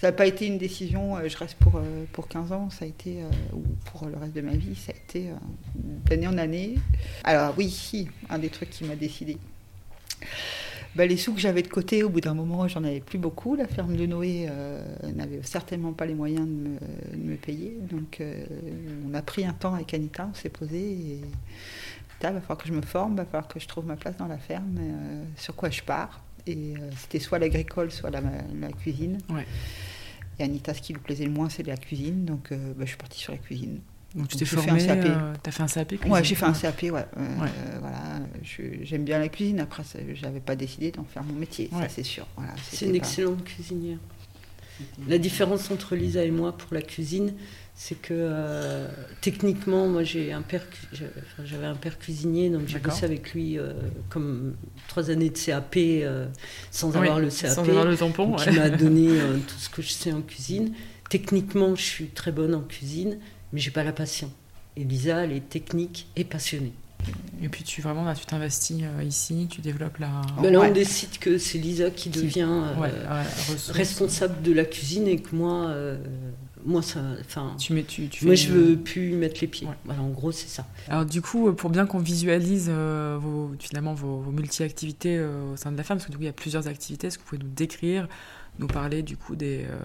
[0.00, 2.86] ça n'a pas été une décision, euh, je reste pour, euh, pour 15 ans, ça
[2.86, 5.30] a été, ou pour le reste de ma vie, ça a été
[5.74, 6.76] d'année en année.
[7.24, 9.36] Alors oui, si, un des trucs qui m'a décidé.
[10.96, 13.54] Bah, les sous que j'avais de côté, au bout d'un moment, j'en avais plus beaucoup.
[13.54, 14.82] La ferme de Noé euh,
[15.14, 17.78] n'avait certainement pas les moyens de me, payer.
[17.88, 18.44] Donc, euh,
[19.08, 21.20] on a pris un temps avec Anita, on s'est posé et
[22.20, 24.16] il va falloir que je me forme, il va falloir que je trouve ma place
[24.16, 26.20] dans la ferme, euh, sur quoi je pars.
[26.46, 28.22] Et c'était soit l'agricole, soit la,
[28.72, 29.18] cuisine.
[30.38, 32.24] Et Anita, ce qui lui plaisait le moins, c'est la cuisine.
[32.24, 33.80] Donc, bah, je suis partie sur la cuisine.
[34.14, 36.82] Donc, tu t'es formé, tu as fait un CAP cuisine Ouais, j'ai fait un CAP,
[36.84, 36.90] ouais.
[37.80, 38.20] voilà,
[38.82, 39.60] j'aime bien la cuisine.
[39.60, 39.82] Après,
[40.14, 42.26] j'avais pas décidé d'en faire mon métier, ça c'est sûr.
[42.36, 43.98] Voilà, c'est une excellente cuisinière.
[45.08, 47.34] La différence entre Lisa et moi pour la cuisine,
[47.74, 48.88] c'est que euh,
[49.20, 50.64] techniquement, moi j'ai un père,
[51.44, 53.72] j'avais un père cuisinier, donc j'ai bossé avec lui euh,
[54.08, 54.54] comme
[54.88, 56.26] trois années de CAP euh,
[56.70, 59.08] sans avoir le CAP, sans avoir le tampon, qui m'a donné
[59.48, 60.74] tout ce que je sais en cuisine.
[61.08, 63.18] Techniquement, je suis très bonne en cuisine
[63.52, 64.30] mais j'ai pas la passion.
[64.76, 66.72] Et Lisa, elle est technique et passionnée.
[67.42, 70.10] Et puis tu vraiment tu t'investis euh, ici, tu développes la.
[70.42, 73.22] Ben là, on décide que c'est Lisa qui, devient euh,
[73.70, 75.96] responsable de la cuisine et que moi, euh,
[76.64, 77.54] moi ça, enfin.
[77.58, 79.68] Tu mets, tu, moi, je veux plus mettre les pieds.
[79.84, 80.66] Voilà, en gros, c'est ça.
[80.88, 85.76] Alors du coup, pour bien qu'on visualise vos, finalement vos, vos multi-activités au sein de
[85.76, 87.42] la femme, parce que du coup il y a plusieurs activités, est-ce que vous pouvez
[87.42, 88.08] nous décrire
[88.58, 89.64] nous parler du coup des.
[89.64, 89.78] Euh,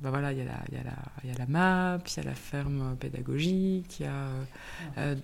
[0.00, 2.20] bah voilà, il y, a la, y, a la, y a la map, il y
[2.20, 4.28] a la ferme pédagogique, il y a.
[4.98, 5.14] Euh,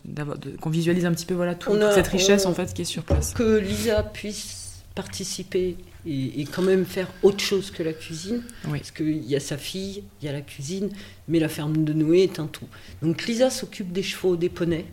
[0.61, 3.33] qu'on visualise un petit peu voilà, toute cette richesse en fait qui est sur place.
[3.33, 8.43] Que Lisa puisse participer et, quand même faire autre chose que la cuisine.
[8.65, 10.91] Parce qu'il y a sa fille, il y a la cuisine,
[11.29, 12.69] mais la ferme de Noé est un tout.
[13.03, 14.87] Donc Lisa s'occupe des chevaux, des poneys.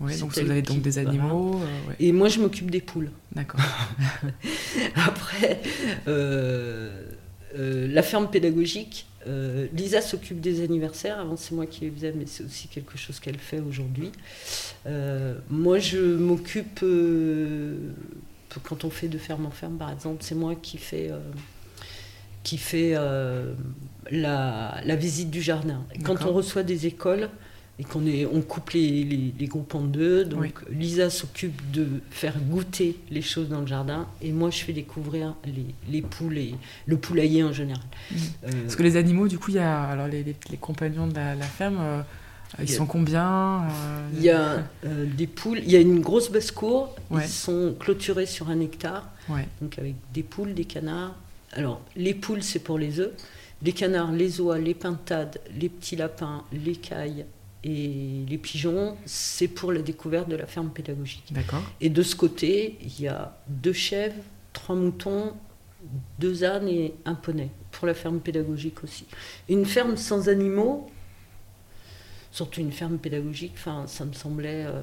[0.00, 1.60] Donc vous avez donc des animaux.
[1.62, 3.10] Euh, et moi, je m'occupe des poules.
[3.34, 3.60] D'accord.
[4.94, 5.62] Après,
[6.06, 7.02] euh,
[7.58, 9.06] euh, la ferme pédagogique,
[9.72, 11.18] Lisa s'occupe des anniversaires.
[11.18, 14.12] Avant, c'est moi qui les faisais, mais c'est aussi quelque chose qu'elle fait aujourd'hui.
[15.50, 16.84] moi, je m'occupe,
[18.62, 21.10] quand on fait de ferme en ferme, par exemple, c'est moi qui fais
[22.44, 22.92] qui fait
[24.12, 25.84] la, la, visite du jardin.
[26.04, 27.28] Quand on reçoit des écoles,
[27.78, 30.24] et qu'on on coupe les, les, groupes en deux.
[30.24, 34.72] Donc Lisa s'occupe de faire goûter les choses dans le jardin et moi je fais
[34.72, 36.54] découvrir les, les poules et
[36.86, 37.84] le poulailler en général.
[38.10, 38.16] Mm.
[38.16, 40.24] Euh, Parce que les animaux, du coup, il y a alors les,
[40.60, 41.78] compagnons de la, ferme.
[41.80, 42.02] Euh,
[42.60, 46.94] ils sont combien euh, Il y a des poules, il y a une grosse basse-cour,
[47.12, 49.10] ils sont clôturés sur un hectare,
[49.60, 51.14] donc avec des poules, des canards.
[51.52, 53.12] Alors, les poules, c'est pour les œufs.
[53.62, 57.24] Les canards, les oies, les pintades, les petits lapins, les cailles,
[57.66, 61.24] et les pigeons, c'est pour la découverte de la ferme pédagogique.
[61.32, 61.64] D'accord.
[61.80, 65.32] Et de ce côté, il y a deux chèvres, trois moutons,
[66.20, 69.06] deux ânes et un poney pour la ferme pédagogique aussi.
[69.48, 70.88] Une ferme sans animaux,
[72.30, 74.80] surtout une ferme pédagogique, enfin, ça me semblait euh,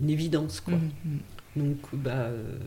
[0.00, 0.60] une évidence.
[0.60, 0.74] Quoi.
[0.74, 1.18] Mmh, mmh.
[1.56, 2.58] Donc, bah, euh,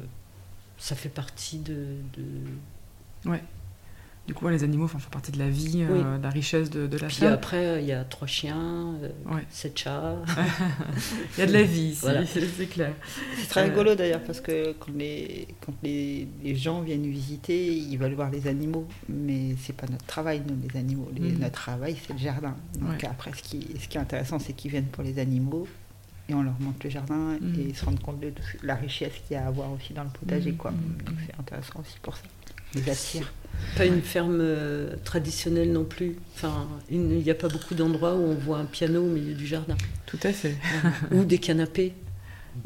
[0.78, 3.42] ça fait partie de, de, ouais.
[4.28, 7.08] Du coup, les animaux font partie de la vie, euh, de la richesse de, la
[7.08, 10.16] Puis après, il y a trois chiens, euh, sept chats.
[11.38, 12.06] il y a de la vie ici,
[12.56, 12.94] c'est clair.
[13.38, 18.14] C'est très rigolo d'ailleurs parce que quand, les, quand les, gens viennent visiter, ils veulent
[18.14, 21.10] voir les animaux, mais c'est pas notre travail, nous, les animaux.
[21.20, 21.40] Mm.
[21.40, 22.56] Notre travail, c'est le jardin.
[22.80, 25.68] Donc après, ce qui, ce qui est intéressant, c'est qu'ils viennent pour les animaux
[26.30, 27.56] et on leur montre le jardin mm.
[27.60, 28.32] et ils se rendent compte de
[28.62, 30.52] la richesse qu'il y a à voir aussi dans le potager.
[30.52, 30.58] Mm.
[30.58, 30.72] Quoi.
[30.72, 32.24] Donc c'est intéressant aussi pour ça.
[33.78, 36.18] Pas une ferme euh, traditionnelle non plus.
[36.36, 39.46] Enfin, il n'y a pas beaucoup d'endroits où on voit un piano au milieu du
[39.46, 39.78] jardin.
[40.06, 40.56] Tout à fait.
[41.12, 41.94] ou des canapés.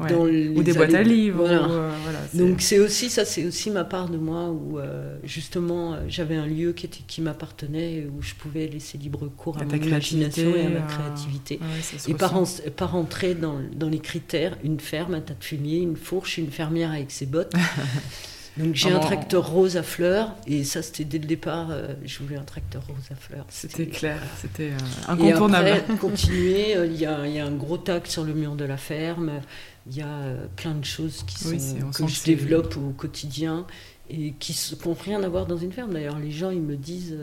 [0.00, 1.46] ou des boîtes à livres.
[1.48, 1.92] Euh,
[2.34, 6.46] Donc c'est aussi ça, c'est aussi ma part de moi où euh, justement j'avais un
[6.46, 10.66] lieu qui, était, qui m'appartenait où je pouvais laisser libre cours à, mon imagination et
[10.66, 11.60] à ma créativité.
[12.08, 16.38] et par rentrer dans, dans, les critères, une ferme, un tas de fumier, une fourche,
[16.38, 17.52] une fermière avec ses bottes.
[18.56, 22.18] Donc j'ai un tracteur rose à fleurs, et ça c'était dès le départ, euh, je
[22.20, 23.44] voulais un tracteur rose à fleurs.
[23.50, 25.68] C'était clair, c'était euh, incontournable.
[25.68, 28.54] Et après, continuer, euh, il y, a, y, a un gros tag sur le mur
[28.54, 29.40] de la ferme,
[29.86, 30.20] il y a
[30.56, 33.66] plein de choses qui sont, que je développe au quotidien
[34.08, 35.92] et qui n'ont rien à voir dans une ferme.
[35.92, 37.18] D'ailleurs, les gens ils me disent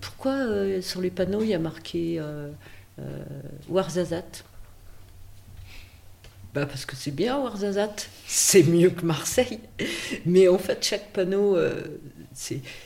[0.00, 0.36] pourquoi
[0.80, 2.20] sur les panneaux il y a marqué
[3.68, 4.42] Warzazat
[6.56, 9.60] bah parce que c'est bien Ouarzazate, c'est mieux que Marseille.
[10.24, 11.82] Mais en fait, chaque panneau, euh,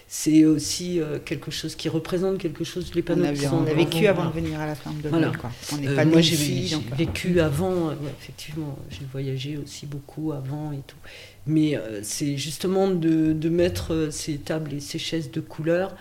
[0.09, 2.91] c'est aussi euh, quelque chose qui représente quelque chose.
[2.97, 5.31] Les panneaux on a, vécu avant de venir à la ferme de voilà.
[5.41, 5.53] quoi.
[5.73, 10.99] On euh, pas moi, j'ai vécu avant, effectivement, j'ai voyagé aussi beaucoup avant et tout.
[11.47, 15.95] Mais c'est justement de, de, mettre ces tables et ces chaises de couleur.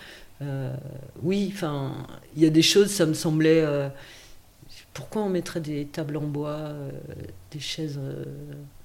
[1.22, 1.92] oui, enfin,
[2.36, 3.64] il y a des choses, ça me semblait
[4.94, 6.90] pourquoi on mettrait des tables en bois, euh,
[7.52, 8.24] des chaises euh,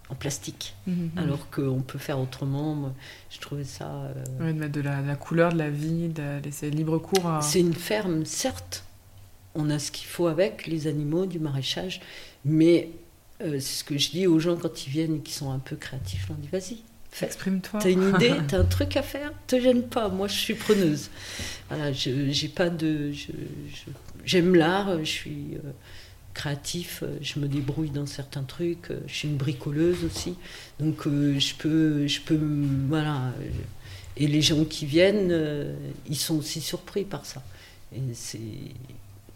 [0.09, 1.17] en plastique, mhm, mhm.
[1.17, 2.93] alors qu'on peut faire autrement?
[3.29, 4.11] Je trouvais ça.
[4.39, 7.41] Euh, de mettre de la, couleur, de la vie, de laisser libre cours à.
[7.41, 8.83] C'est une ferme, certes.
[9.55, 12.01] On a ce qu'il faut avec, les animaux, du maraîchage,
[12.43, 12.89] mais
[13.39, 15.77] c'est ce que je dis aux gens quand ils viennent et qui sont un peu
[15.77, 16.27] créatifs.
[16.29, 16.79] On dit vas-y,
[17.21, 17.79] Exprime-toi.
[17.81, 20.09] T'as une idée, t'as un truc à faire, te gêne pas.
[20.09, 21.09] Moi, je suis preneuse.
[21.69, 23.13] Voilà, je j'ai pas de,
[24.25, 25.57] j'aime l'art, je suis
[26.35, 30.35] créatif, euh, je me débrouille dans certains trucs, euh, je suis une bricoleuse aussi,
[30.79, 32.39] donc euh, je peux, je peux,
[32.87, 33.33] voilà.
[34.17, 35.75] Et les gens qui viennent,
[36.07, 37.43] ils sont aussi surpris par ça.
[37.93, 38.39] Et c'est,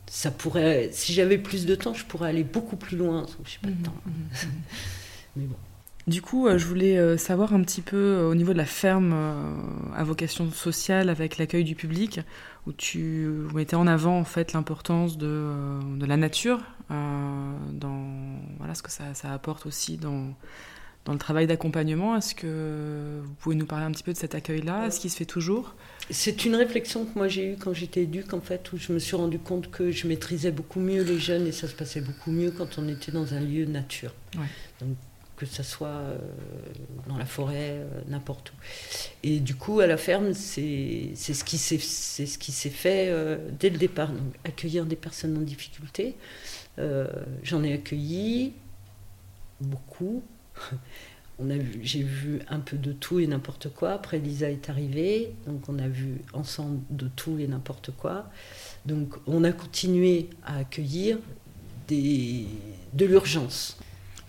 [0.08, 3.26] ça pourrait, si j'avais plus de temps, je pourrais aller beaucoup plus loin.
[3.44, 3.96] Je sais pas de mmh, temps.
[4.06, 4.48] Mmh, mmh.
[5.36, 5.56] Mais bon.
[6.08, 9.14] Du coup, je voulais savoir un petit peu au niveau de la ferme
[9.96, 12.22] à vocation sociale avec l'accueil du public
[12.68, 16.60] où tu mettais en avant en fait l'importance de, euh, de, la nature,
[16.92, 18.06] euh, dans
[18.58, 20.34] voilà ce que ça, ça apporte aussi dans,
[21.06, 22.16] dans le travail d'accompagnement.
[22.16, 25.18] Est-ce que vous pouvez nous parler un petit peu de cet accueil-là Est-ce qu'il se
[25.18, 25.76] fait toujours?
[26.10, 29.00] C'est une réflexion que moi j'ai eue quand j'étais éduque, en fait, où je me
[29.00, 32.32] suis rendu compte que je maîtrisais beaucoup mieux les jeunes et ça se passait beaucoup
[32.32, 34.14] mieux quand on était dans un lieu nature.
[34.36, 34.46] Ouais.
[34.82, 34.96] Donc
[35.40, 36.18] que ce soit euh,
[37.08, 38.56] dans la forêt, euh, n'importe où.
[39.24, 44.12] Et du coup, à la ferme, c'est ce qui s'est fait euh, dès le départ.
[44.44, 46.16] Accueillir des personnes en difficulté.
[47.44, 48.54] J'en ai accueilli
[49.60, 50.24] beaucoup.
[51.82, 53.92] J'ai vu un peu de tout et n'importe quoi.
[53.94, 58.30] Après, Lisa est arrivée, donc on a vu ensemble de tout et n'importe quoi.
[58.86, 61.18] Donc, on a continué à accueillir
[61.88, 62.46] des,
[62.94, 63.78] de l'urgence.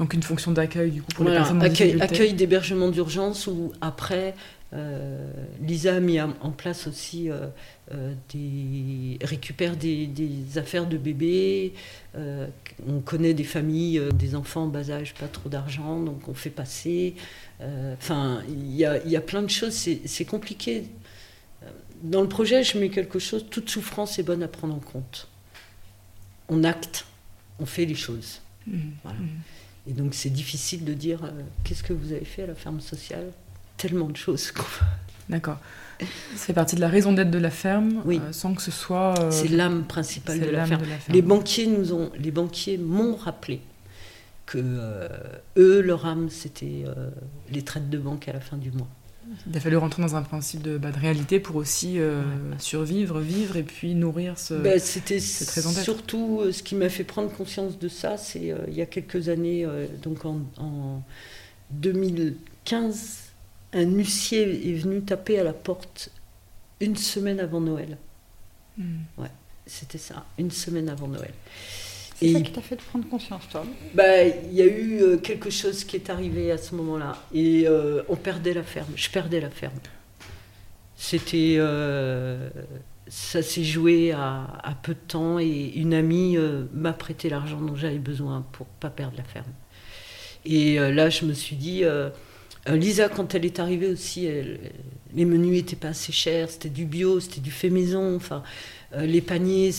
[0.01, 4.35] Donc une fonction d'accueil du coup pour les personnes accueil, accueil d'hébergement d'urgence où après
[4.73, 7.49] euh, Lisa a mis en place aussi euh,
[7.93, 10.09] euh, des récupère des,
[10.57, 11.75] affaires de bébés.
[12.15, 16.51] on connaît des familles, des enfants en bas âge, pas trop d'argent, donc on fait
[16.51, 17.15] passer.
[17.93, 19.75] Enfin, il y a, y a, plein de choses.
[19.75, 20.85] C'est compliqué.
[22.03, 23.45] Dans le projet, je mets quelque chose.
[23.51, 25.29] Toute souffrance est bonne à prendre en compte.
[26.49, 27.05] On acte,
[27.59, 28.41] on fait les choses.
[28.67, 28.79] Mmh.
[29.05, 29.19] Voilà.
[29.19, 29.29] Mmh.
[29.87, 31.31] Et donc c'est difficile de dire euh,
[31.65, 33.27] qu'est-ce que vous avez fait à la ferme sociale?
[33.77, 34.53] Tellement de choses.
[35.29, 35.59] D'accord.
[36.35, 38.21] C'est partie de la raison d'être de la ferme, oui.
[38.23, 39.19] Euh, sans que ce soit.
[39.21, 40.83] Euh, c'est l'âme principale de la, ferme.
[41.09, 43.61] Les banquiers nous ont, les banquiers m'ont rappelé
[44.47, 45.09] que
[45.57, 46.85] eux, leur âme, c'était
[47.53, 48.89] les traites de banque à la fin du mois.
[49.47, 52.23] Il a fallu rentrer dans un principe de, bah, de réalité pour aussi euh,
[52.59, 54.55] survivre, vivre et puis nourrir ce.
[54.55, 58.75] Bah, C'était surtout euh, ce qui m'a fait prendre conscience de ça, c'est euh, il
[58.75, 59.67] y a quelques années,
[60.03, 61.03] donc en,
[61.71, 63.19] 2015,
[63.73, 66.11] un huissier est venu taper à la porte
[66.81, 67.97] une semaine avant Noël.
[68.77, 68.99] Hmm.
[69.19, 69.31] Ouais,
[69.67, 71.33] c'était ça, une semaine avant Noël.
[72.21, 75.17] C'est ça qui t'a fait de prendre conscience, toi bah, Il y a eu euh,
[75.17, 77.17] quelque chose qui est arrivé à ce moment-là.
[77.33, 78.93] Et euh, on perdait la ferme.
[78.95, 79.79] Je perdais la ferme.
[80.97, 81.57] C'était.
[81.59, 82.51] Euh,
[83.09, 86.37] ça s'est joué à, peu de temps et une amie
[86.73, 89.51] m'a prêté l'argent dont j'avais besoin pour pas perdre la ferme.
[90.45, 91.83] Et là, je me suis dit.
[92.69, 94.29] Lisa, quand elle est arrivée aussi,
[95.13, 98.45] les menus n'étaient pas assez chers, c'était du bio, c'était du fait maison, enfin,
[98.99, 99.71] les paniers,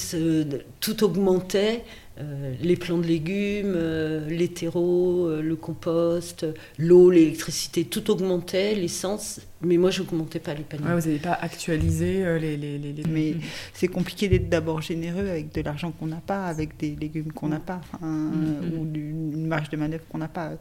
[0.79, 1.83] tout augmentait.
[2.21, 6.45] Euh, les plants de légumes, euh, les terreaux, euh, le compost,
[6.77, 10.83] l'eau, l'électricité, tout augmentait, l'essence, mais moi je n'augmentais pas les paniers.
[10.83, 13.35] vous n'avez pas actualisé les, les, les, Mais
[13.73, 17.47] c'est compliqué d'être d'abord généreux avec de l'argent qu'on n'a pas, avec des légumes qu'on
[17.47, 18.77] n'a pas, mm-hmm.
[18.77, 20.51] ou une marge de manœuvre qu'on n'a pas.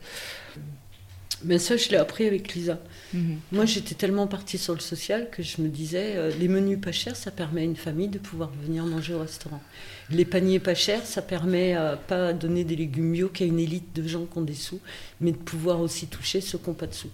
[1.45, 2.79] Mais ça, je l'ai appris avec Lisa.
[3.15, 3.39] Mhm.
[3.53, 6.93] Moi, j'étais tellement partie sur le social que je me disais, euh, les menus pas
[6.93, 9.63] chers, ça permet à une famille de pouvoir venir manger au restaurant.
[10.11, 13.95] Les paniers pas chers, ça permet à pas donner des légumes bio qu'à une élite
[13.95, 14.81] de gens qui ont des sous,
[15.21, 17.11] mais de pouvoir aussi toucher ceux qui n'ont pas de sous.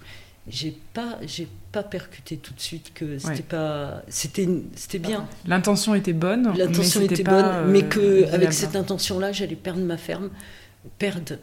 [0.49, 5.95] j'ai pas j'ai pas percuté tout de suite que c'était pas c'était c'était bien l'intention
[5.97, 10.31] était bonne l'intention était bonne mais que avec cette intention là j'allais perdre ma ferme
[10.99, 11.35] perdre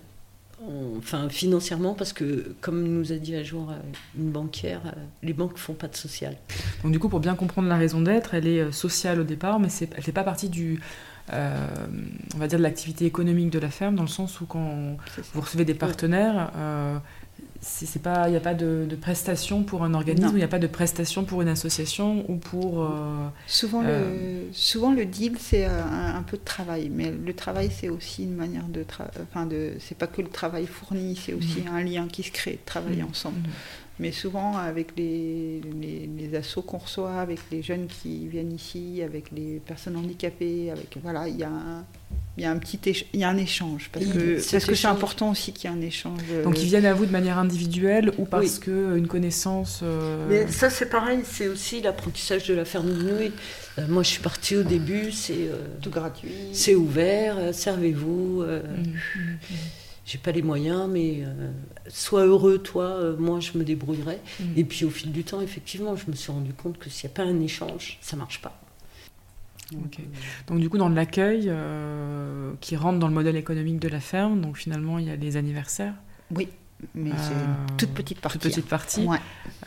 [0.97, 3.75] enfin financièrement parce que comme nous a dit un jour euh,
[4.17, 4.91] une banquière euh,
[5.21, 6.37] les banques font pas de social.
[6.83, 9.59] Donc du coup pour bien comprendre la raison d'être elle est euh, sociale au départ
[9.59, 10.79] mais c'est elle fait pas partie du
[11.31, 14.97] on va dire de l'activité économique de la ferme dans le sens où quand
[15.33, 16.51] vous recevez des partenaires
[17.63, 20.49] c'est pas il n'y a pas de, de, prestation pour un organisme il n'y a
[20.49, 25.37] pas de prestation pour une association ou pour euh, souvent le euh, souvent le deal
[25.39, 28.85] c'est un, peu de travail mais le travail c'est aussi une manière de
[29.21, 31.73] enfin de c'est pas que le travail fourni c'est aussi mm.
[31.73, 33.09] un lien qui se crée de travailler mm.
[33.09, 33.51] ensemble mm.
[33.99, 39.01] Mais souvent avec les, les, les assos qu'on reçoit avec les jeunes qui viennent ici
[39.03, 41.85] avec les personnes handicapées avec voilà il y a un,
[42.37, 42.79] il y a un petit
[43.13, 45.77] il y a un échange parce que parce que c'est important aussi qu'il y ait
[45.77, 46.21] un échange.
[46.31, 49.81] Euh, Donc ils viennent à vous de manière individuelle ou parce que une connaissance.
[49.83, 53.31] Euh, Mais ça c'est pareil, c'est aussi l'apprentissage de la ferme de.
[53.77, 55.49] Euh, moi je suis partie au début, c'est
[55.81, 58.41] tout gratuit, c'est ouvert, servez-vous.
[58.41, 59.82] Mmh, mmh, mmh.
[60.05, 61.23] J'ai pas les moyens, mais
[61.87, 64.19] sois heureux, toi, moi je me débrouillerai.
[64.57, 67.13] Et puis au fil du temps, effectivement, je me suis rendu compte que s'il n'y
[67.13, 68.59] a pas un échange, ça marche pas.
[70.47, 74.41] Donc du coup, dans l'accueil euh, qui rentre dans le modèle économique de la ferme,
[74.41, 75.95] donc finalement, il y a les anniversaires.
[76.35, 76.49] Oui,
[76.95, 78.39] mais c'est une toute petite partie.
[78.39, 79.05] Toute petite partie.
[79.05, 79.17] Ouais.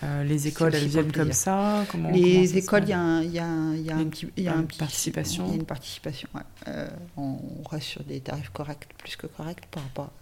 [0.03, 3.39] Euh, les écoles, elles viennent comme ça comment, Les écoles, il y, a un, y,
[3.39, 5.47] a y a un petit, y a une participation.
[5.47, 6.29] Il y a une participation.
[6.35, 6.43] Ouais.
[6.69, 7.39] Euh, on
[7.71, 10.13] reste sur des tarifs corrects, plus que corrects par rapport.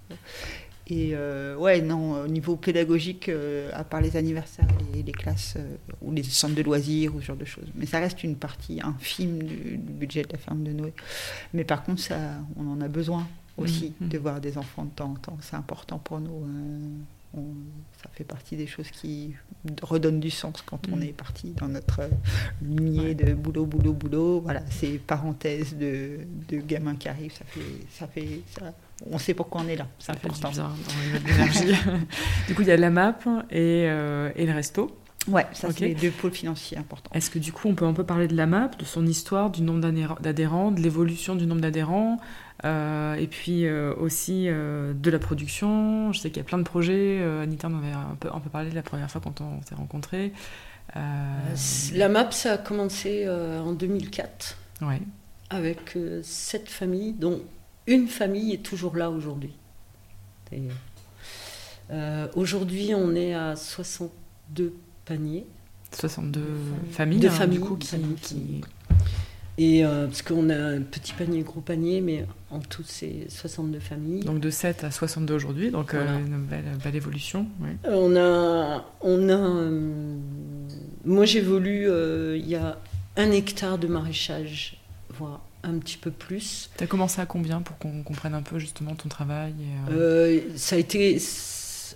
[0.87, 5.55] Et euh, ouais, non, au niveau pédagogique, euh, à part les anniversaires, les, les classes
[5.57, 7.69] euh, ou les centres de loisirs ou ce genre de choses.
[7.75, 10.93] Mais ça reste une partie infime du, budget de la ferme de Noé.
[11.55, 12.17] Mais par contre, ça,
[12.57, 13.27] on en a besoin
[13.57, 14.09] aussi mmh, mmh.
[14.09, 15.39] de voir des enfants de temps en temps.
[15.41, 16.47] C'est important pour nous.
[18.03, 19.35] ça fait partie des choses qui
[19.83, 21.03] redonnent du sens quand on mmh.
[21.03, 22.03] est parti dans notre
[22.63, 24.41] lignée de boulot, boulot, boulot.
[24.41, 28.73] Voilà, ces parenthèses de, de gamins qui arrivent, ça fait, ça fait, ça,
[29.11, 29.87] on sait pourquoi on est là.
[29.99, 30.51] C'est important.
[30.51, 31.47] Du, bien
[32.49, 33.19] du coup, il y a la map
[33.51, 34.97] et, euh, et le resto.
[35.29, 37.11] Ouais, ça c'est les deux pôles financiers importants.
[37.15, 39.51] Est-ce que du coup on peut un peu parler de la map, de son histoire,
[39.51, 39.81] du nombre
[40.21, 42.21] d'adhérents, de l'évolution du nombre d'adhérents,
[42.65, 46.65] euh, et puis euh, aussi de la production Je sais qu'il y a plein de
[46.65, 47.23] projets.
[47.43, 50.33] Anita en avait un peu, un peu parlé la première fois quand on s'est rencontrés.
[50.95, 54.57] La map, ça a commencé en 2004.
[54.83, 55.01] Ouais.
[55.51, 57.41] Avec sept familles, dont
[57.87, 59.55] une famille est toujours là aujourd'hui.
[61.91, 64.75] Euh, aujourd'hui, on est à 62
[65.05, 65.47] paniers.
[65.93, 66.43] 62
[66.91, 68.61] familles, de hein, familles du coup, qui,
[69.57, 73.79] Et euh, parce qu'on a un petit panier, gros panier, mais en tout, c'est 62
[73.79, 74.25] familles.
[74.25, 77.47] Donc de 7 à 62 aujourd'hui, donc euh, une belle, évolution.
[77.85, 78.85] On a.
[79.01, 79.71] On a
[81.05, 81.89] moi, j'évolue,
[82.37, 82.79] il y a
[83.17, 84.79] un hectare de maraîchage,
[85.11, 86.71] voire un petit peu plus.
[86.77, 89.55] Tu as commencé à combien pour qu'on comprenne un peu justement ton travail
[89.89, 91.21] euh euh, Ça a été.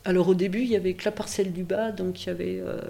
[0.05, 2.61] Alors au début, il y avait que la parcelle du bas, donc il y avait
[2.61, 2.81] euh,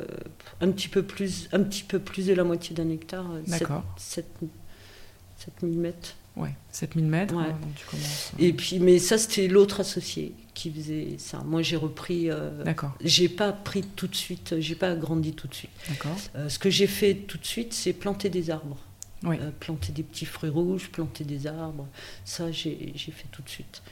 [0.60, 3.26] un, petit peu plus, un petit peu plus de la moitié d'un hectare.
[3.46, 3.84] D'accord.
[3.96, 6.14] 7000 mètres.
[6.36, 7.34] Ouais, 7000 mètres.
[7.34, 7.44] Ouais.
[7.44, 11.38] donc tu commences, Et puis, mais ça, c'était l'autre associé qui faisait ça.
[11.44, 12.28] Moi, j'ai repris.
[12.64, 12.94] D'accord.
[13.02, 15.70] J'ai pas pris tout de suite, j'ai pas agrandi tout de suite.
[15.88, 16.16] D'accord.
[16.48, 18.78] ce que j'ai fait tout de suite, c'est planter des arbres.
[19.24, 21.88] Euh, planter des petits fruits rouges, planter des arbres,
[22.24, 23.82] ça j'ai fait tout de suite.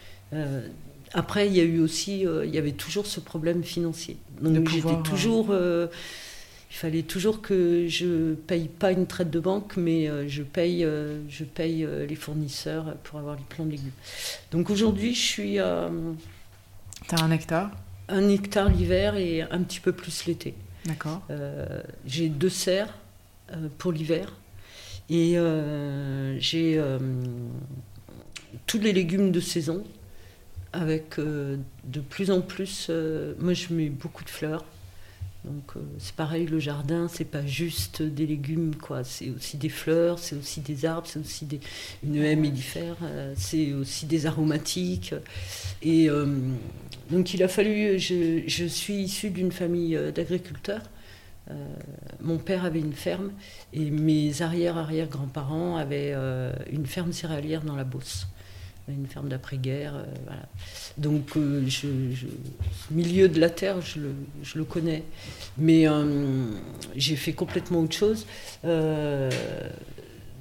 [1.14, 4.16] Euh, après, il y a eu aussi, euh, il y avait toujours ce problème financier.
[4.40, 10.10] Donc j'étais toujours, il fallait toujours que je paye pas une traite de banque, mais
[10.28, 10.86] je paye,
[11.28, 13.90] je paye les fournisseurs pour avoir les plants de légumes.
[14.50, 15.56] Donc aujourd'hui, je suis.
[17.08, 17.70] T'as un hectare?
[18.08, 20.54] Un hectare l'hiver et un petit peu plus l'été.
[20.84, 21.22] D'accord.
[22.04, 22.94] J'ai deux serres
[23.78, 24.32] pour l'hiver
[25.08, 26.98] et euh, j'ai euh,
[28.66, 29.84] tous les légumes de saison
[30.72, 32.90] avec euh, de plus en plus.
[33.38, 34.64] moi, je mets beaucoup de fleurs.
[35.44, 39.04] Donc c'est pareil, le jardin, c'est pas juste des légumes, quoi.
[39.04, 41.60] C'est aussi des fleurs, c'est aussi des arbres, c'est aussi des,
[42.02, 42.96] une haie mellifère,
[43.36, 45.14] c'est aussi des aromatiques.
[45.82, 46.08] Et
[47.12, 50.82] donc il a fallu, je, suis issue d'une famille d'agriculteurs.
[51.50, 51.54] Euh,
[52.20, 53.30] mon père avait une ferme
[53.72, 58.26] et mes arrière-arrière-grands-parents avaient euh, une ferme céréalière dans la Beauce
[58.92, 59.96] une ferme d'après-guerre.
[59.96, 60.42] Euh, voilà.
[60.98, 61.32] Donc,
[61.66, 61.86] je,
[62.90, 64.10] milieu de la terre, je le,
[64.42, 65.02] je le connais.
[65.58, 65.86] Mais
[66.94, 68.26] j'ai fait complètement autre chose.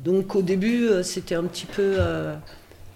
[0.03, 1.97] donc, au début, c'était un petit peu.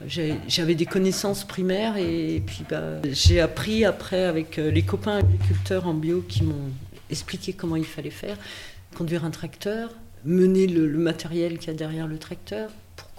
[0.08, 5.94] J'avais des connaissances primaires et puis bah, j'ai appris après avec les copains agriculteurs en
[5.94, 6.72] bio qui m'ont
[7.10, 8.38] expliquer comment il fallait faire,
[8.96, 9.94] conduire un tracteur,
[10.26, 12.70] mener le, matériel qu'il y a derrière le tracteur,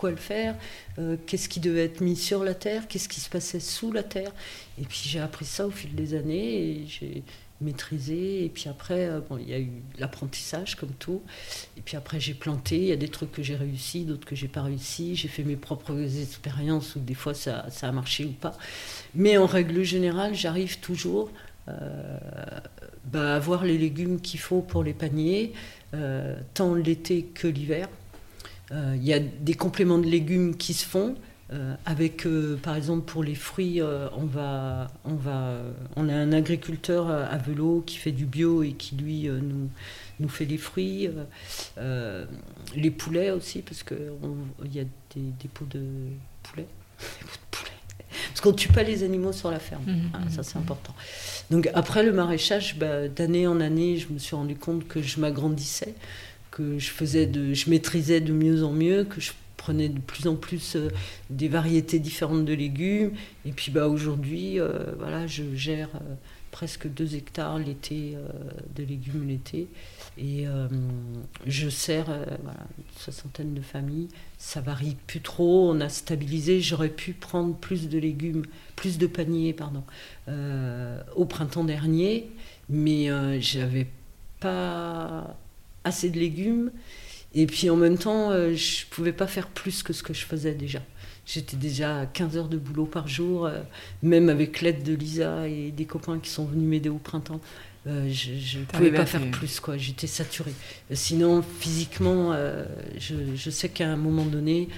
[0.00, 0.54] pourquoi le faire,
[0.98, 4.02] euh, qu'est-ce qui devait être mis sur la terre, qu'est-ce qui se passait sous la
[4.02, 4.32] terre.
[4.80, 7.22] Et puis j'ai appris ça au fil des années et j'ai
[7.60, 8.46] maîtrisé.
[8.46, 11.20] Et puis après, euh, bon, il y a eu l'apprentissage comme tout.
[11.76, 12.78] Et puis après, j'ai planté.
[12.78, 15.16] Il y a des trucs que j'ai réussi, d'autres que j'ai pas réussi.
[15.16, 18.56] J'ai fait mes propres expériences où des fois ça, a marché ou pas.
[19.14, 21.28] Mais en règle générale, j'arrive toujours
[21.68, 22.18] euh,
[23.04, 25.52] bah, à avoir les légumes qu'il faut pour les paniers,
[25.92, 27.86] euh, tant l'été que l'hiver.
[28.72, 31.16] Il y a des compléments de légumes qui se font.
[31.52, 35.56] Euh, avec, euh, par exemple, pour les fruits, euh, on, va, on, va,
[35.96, 39.68] on a un agriculteur à Velo qui fait du bio et qui, lui, nous,
[40.20, 41.10] nous fait les fruits.
[41.76, 43.98] les poulets aussi, parce qu'il
[44.72, 45.82] y a des, des pots de
[46.42, 46.66] poulet.
[48.28, 49.84] Parce qu'on ne tue pas les animaux sur la ferme.
[49.86, 50.62] Mhm, ah, ça, c'est mhm.
[50.62, 50.94] important.
[51.50, 55.20] Donc, après le maraîchage, bah, d'année en année, je me suis rendu compte que je
[55.20, 55.94] m'agrandissais,
[56.60, 60.26] que je, faisais de, je maîtrisais de mieux en mieux, que je prenais de plus
[60.26, 60.88] en plus euh,
[61.28, 63.12] des variétés différentes de légumes.
[63.44, 66.14] Et puis bah, aujourd'hui, euh, voilà, je gère euh,
[66.50, 68.16] presque 2 hectares l'été
[68.74, 69.68] de légumes l'été.
[70.18, 70.46] Et
[71.46, 74.08] je sers une soixantaine de familles.
[74.36, 76.60] Ça varie plus trop, on a stabilisé.
[76.60, 78.44] J'aurais pu prendre plus de légumes,
[78.74, 79.84] plus de paniers, pardon,
[81.14, 82.28] au printemps dernier,
[82.68, 83.08] mais
[83.40, 83.86] j'avais
[84.40, 85.36] pas
[85.84, 86.70] assez de légumes
[87.34, 90.12] et puis en même temps, euh, je ne pouvais pas faire plus que ce que
[90.12, 90.80] je faisais déjà.
[91.26, 93.60] J'étais déjà à 15 heures de boulot par jour, euh,
[94.02, 97.40] même avec l'aide de Lisa et des copains qui sont venus m'aider au printemps.
[97.86, 99.76] Euh, je ne pouvais pas faire plus, quoi.
[99.76, 100.52] J'étais saturée.
[100.92, 102.34] Sinon, physiquement,
[102.98, 104.68] je, je, sais qu'à un moment donné,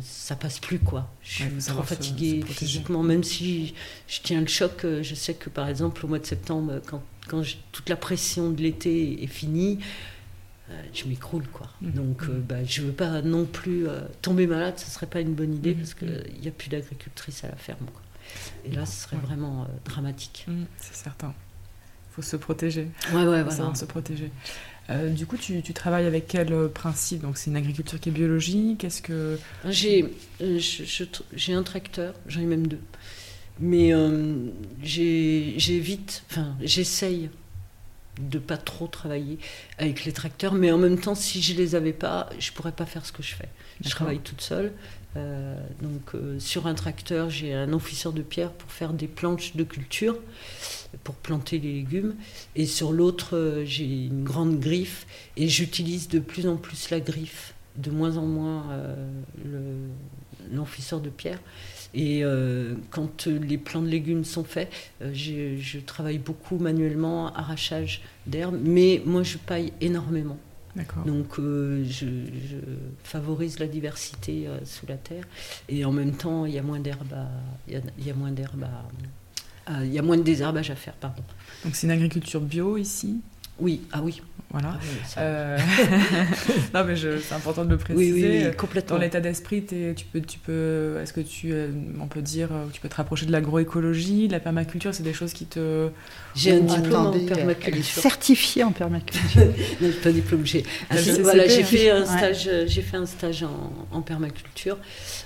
[0.00, 1.10] ça passe plus, quoi.
[1.22, 3.74] Je suis trop fatiguée physiquement, même si
[4.08, 4.86] je tiens le choc.
[5.02, 8.60] Je sais que, par exemple, au mois de septembre, quand, quand toute la pression de
[8.60, 9.78] l'été est finie,
[10.70, 11.68] euh, je m'écroule quoi.
[11.80, 11.90] Mmh.
[11.92, 12.34] Donc je mmh.
[12.34, 15.54] euh, bah, je veux pas non plus euh, tomber malade, ce serait pas une bonne
[15.54, 15.78] idée mmh.
[15.78, 17.86] parce qu'il n'y a plus d'agricultrice à la ferme.
[18.64, 20.46] Et là, ce serait vraiment dramatique.
[20.76, 21.34] c'est certain.
[22.10, 22.88] Il faut se protéger.
[23.12, 23.74] Ouais, ouais, voilà.
[23.74, 24.30] se protéger.
[24.88, 27.22] du coup, tu, tu, travailles avec quel principe?
[27.22, 28.84] Donc, c'est une agriculture qui est biologique?
[28.84, 32.80] Est-ce que j'ai j'ai un tracteur, j'en ai même deux,
[33.60, 33.92] mais
[34.82, 37.30] j'évite, enfin, j'essaye
[38.18, 39.38] de pas trop travailler
[39.78, 42.86] avec les tracteurs, mais en même temps, si je les avais pas, je pourrais pas
[42.86, 43.48] faire ce que je fais.
[43.82, 44.72] Je travaille toute seule.
[45.16, 49.56] Euh, donc euh, sur un tracteur, j'ai un officier de pierre pour faire des planches
[49.56, 50.16] de culture,
[51.02, 52.14] pour planter les légumes.
[52.56, 55.06] Et sur l'autre, euh, j'ai une grande griffe
[55.36, 58.66] et j'utilise de plus en plus la griffe, de moins en moins
[60.52, 61.38] l'enfisseur de pierre.
[61.94, 64.70] Et euh, quand les plants de légumes sont faits,
[65.02, 70.38] euh, je, travaille beaucoup manuellement, arrachage d'herbes, mais moi je paille énormément.
[71.04, 72.06] Donc euh, je,
[73.02, 75.24] favorise la diversité sous la terre.
[75.68, 77.16] Et en même temps il y a moins d'herbes
[77.66, 78.66] il y, a moins d'herbes
[79.82, 81.22] il y a moins de désherbage à faire pardon.
[81.64, 83.20] Donc c'est une agriculture bio ici?
[83.58, 84.78] Oui, ah oui, voilà.
[85.16, 85.58] Ah euh,
[86.74, 88.12] non, mais c'est important de le préciser.
[88.12, 88.96] Oui, oui, complètement.
[88.96, 91.68] Dans l'état d'esprit, tu peux, tu peux, est-ce que tu, euh,
[92.00, 95.12] on peut dire, euh, tu peux te rapprocher de l'agroécologie, de la permaculture, c'est des
[95.12, 95.88] choses qui te.
[96.34, 98.02] J'ai un diplôme en permaculture.
[98.02, 99.40] Certifié en permaculture.
[99.80, 100.44] non, pas diplôme.
[100.44, 100.64] J'ai,
[101.20, 104.78] voilà, j'ai fait un stage, j'ai fait un stage en, en permaculture.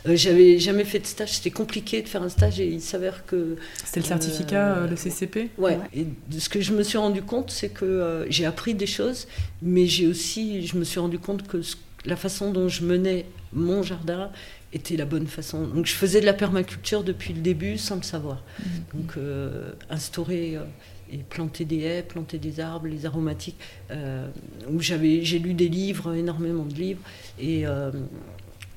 [0.04, 1.32] j'avais jamais fait de stage.
[1.32, 3.56] C'était compliqué de faire un stage et il s'avère que.
[3.86, 5.48] C'était le certificat, le CCP.
[5.56, 5.78] Ouais.
[5.94, 6.06] Et
[6.38, 9.13] ce que je me suis rendu compte, c'est que j'ai appris des choses
[9.62, 11.60] mais j'ai aussi, je me suis rendu compte que
[12.04, 14.30] la façon dont je menais mon jardin
[14.72, 15.66] était la bonne façon.
[15.66, 18.42] Donc je faisais de la permaculture depuis le début sans le savoir.
[18.58, 18.62] Mmh.
[18.94, 20.64] Donc euh, instaurer euh,
[21.10, 23.58] et planter des haies, planter des arbres, les aromatiques,
[23.90, 24.28] euh,
[24.68, 27.00] où j'avais, j'ai lu des livres, énormément de livres,
[27.38, 27.64] et,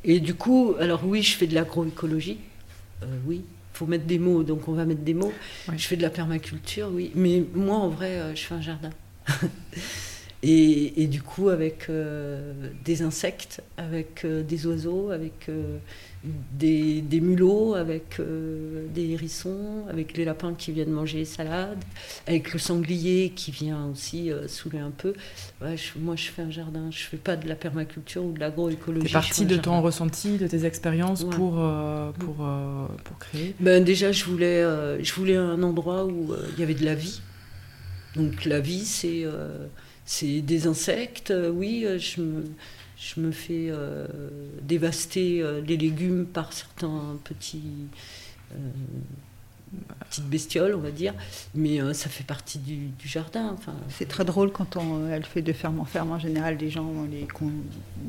[0.04, 2.38] et du coup, alors oui, je fais de l'agroécologie,
[3.26, 5.34] oui, faut mettre des mots, donc on va mettre des mots.
[5.76, 8.92] Je fais de la permaculture, oui, mais moi en vrai, je fais un jardin.
[10.44, 12.54] Et, du coup, avec euh,
[12.86, 15.78] des insectes, avec euh, des oiseaux, avec euh,
[16.54, 18.22] des, mulots, avec
[18.94, 21.84] des hérissons, avec les lapins qui viennent manger les salades,
[22.28, 25.14] avec le sanglier qui vient aussi saouler un peu.
[26.00, 26.92] moi, je fais un jardin.
[26.92, 29.08] Je fais pas de la permaculture ou de l'agroécologie.
[29.08, 31.64] C'est parti de ton ressenti, de tes expériences pour,
[32.20, 32.48] pour,
[33.04, 33.56] pour créer?
[33.60, 34.64] Ben, Déjà, je voulais,
[35.04, 37.22] je voulais un endroit où il y avait de la vie.
[38.16, 39.26] Donc la vie, c'est
[40.08, 42.46] c'est des insectes, euh, oui, euh, je me,
[42.98, 44.08] je me fais euh,
[44.64, 47.90] dévaster les légumes par certains petits
[50.10, 51.14] petite bestiole, on va dire,
[51.54, 53.54] mais euh, ça fait partie du, jardin.
[53.54, 56.12] Enfin, c'est très drôle quand on, elle fait de ferme en ferme.
[56.12, 57.28] En général, les gens, les,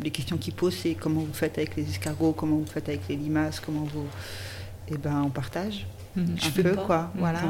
[0.00, 3.08] les questions qu'ils posent, c'est comment vous faites avec les escargots, comment vous faites avec
[3.08, 4.06] les limaces, comment vous.
[4.86, 5.84] Et eh ben, on partage
[6.14, 6.36] mhm.
[6.46, 7.12] un peu, quoi.
[7.16, 7.42] Voilà.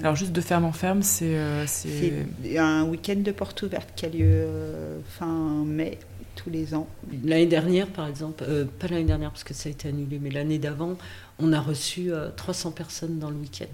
[0.00, 1.36] Alors, juste de ferme en ferme, c'est.
[1.36, 5.98] Euh, c'est un week-end de porte ouverte qui a lieu euh, fin mai
[6.36, 6.88] tous les ans.
[7.24, 8.44] L'année dernière, par exemple,
[8.78, 10.96] pas l'année dernière parce que ça a été annulé, mais l'année d'avant,
[11.38, 13.66] on a reçu 300 euh, personnes dans le week-end.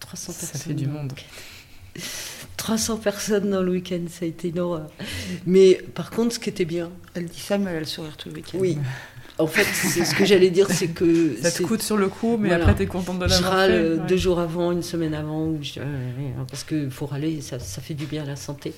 [0.00, 1.12] 300 ça fait du monde.
[2.56, 4.90] 300 personnes dans le week-end, ça a été une horreur.
[5.46, 6.90] Mais par contre, ce qui était bien.
[7.14, 8.58] Elle dit ça, mais elle a le sourire tout le week-end.
[8.60, 8.78] Oui.
[9.42, 11.36] En fait, ce que j'allais dire, c'est que.
[11.40, 13.40] Ça te coûte sur le coup, mais après, tu es contente de l'avoir.
[13.40, 15.80] Je râle deux jours avant, une semaine avant, ou je...
[16.48, 18.74] parce qu'il faut râler, ça, ça, fait du bien à la santé.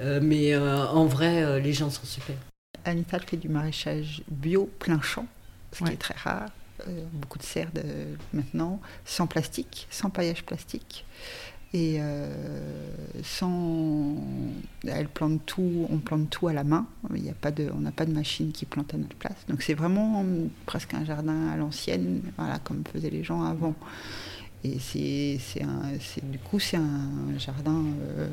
[0.00, 2.36] Euh, mais euh, en vrai, les gens sont super.
[2.84, 5.26] Anita fait du maraîchage bio plein champ,
[5.72, 6.48] ce qui est très rare.
[6.88, 7.70] Euh, beaucoup de serres
[8.32, 11.04] maintenant, sans plastique, sans paillage plastique.
[11.72, 12.26] Et euh,
[13.22, 14.16] sans.
[14.84, 16.86] Elle plante tout, on plante tout à la main.
[17.14, 19.46] Il a pas de, on n'a pas de machine qui plante à notre place.
[19.48, 20.24] Donc c'est vraiment
[20.66, 23.74] presque un jardin à l'ancienne, voilà, comme faisaient les gens avant.
[24.62, 25.38] Et c'est,
[26.24, 27.82] du coup, c'est un jardin
[28.18, 28.28] euh,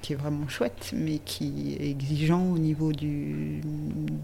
[0.00, 3.60] qui est vraiment chouette, mais qui est exigeant au niveau du,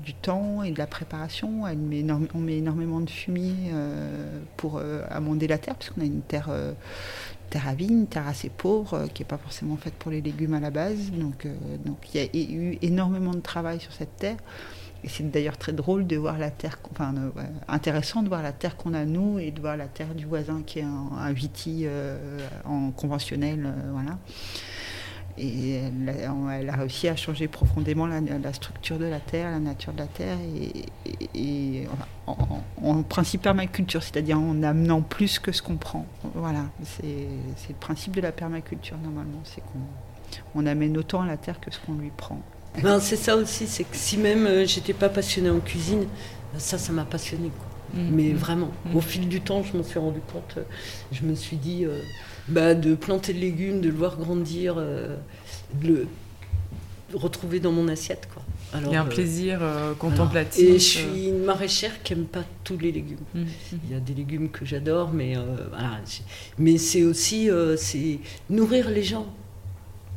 [0.05, 1.65] du temps et de la préparation.
[1.75, 2.05] Met
[2.35, 6.49] on met énormément de fumier euh, pour amender la terre, parce qu'on a une terre,
[7.51, 10.61] terre à vigne, terre assez pauvre, qui n'est pas forcément faite pour les légumes à
[10.61, 11.11] la base.
[11.13, 11.47] Donc,
[11.85, 14.37] donc il y a eu énormément de travail sur cette terre.
[15.03, 17.15] Et c'est d'ailleurs très drôle de voir la terre, enfin
[17.69, 20.63] intéressant de voir la terre qu'on a nous et de voir la terre du voisin
[20.65, 23.93] qui est un, viti euh, en conventionnel, euh.
[25.43, 25.81] Et
[26.51, 30.07] elle a, réussi à changer profondément la, structure de la terre, la nature de la
[30.07, 30.37] terre,
[31.35, 31.87] et,
[32.27, 36.05] en, principe permaculture, c'est-à-dire en amenant plus que ce qu'on prend.
[36.35, 37.03] Voilà, c'est
[37.69, 39.81] le principe de la permaculture normalement, c'est qu'on
[40.55, 42.41] on amène autant à la terre que ce qu'on lui prend.
[42.83, 46.07] Ben, c'est ça aussi, c'est que si même euh, j'étais pas passionnée en cuisine,
[46.57, 47.51] ça, ça m'a passionnée.
[47.51, 48.01] Quoi.
[48.01, 48.09] Mm.
[48.13, 48.97] Mais vraiment, mm.
[48.97, 50.55] au fil du temps, je m'en suis rendu compte.
[50.57, 50.63] Euh,
[51.13, 52.01] je me suis dit, euh,
[52.51, 55.17] bah, de planter le légume, de le voir grandir, de
[55.87, 56.07] le
[57.15, 58.29] retrouver dans mon assiette.
[58.33, 58.43] Quoi.
[58.73, 59.61] Alors, Il y a un plaisir
[59.99, 60.63] contemplatif.
[60.63, 63.19] et je suis une maraîchère qui n'aime pas tous les légumes.
[63.35, 63.45] Mm.
[63.85, 65.35] Il y a des légumes que j'adore, mais,
[65.71, 66.01] voilà,
[66.59, 69.27] mais c'est aussi c'est nourrir les gens.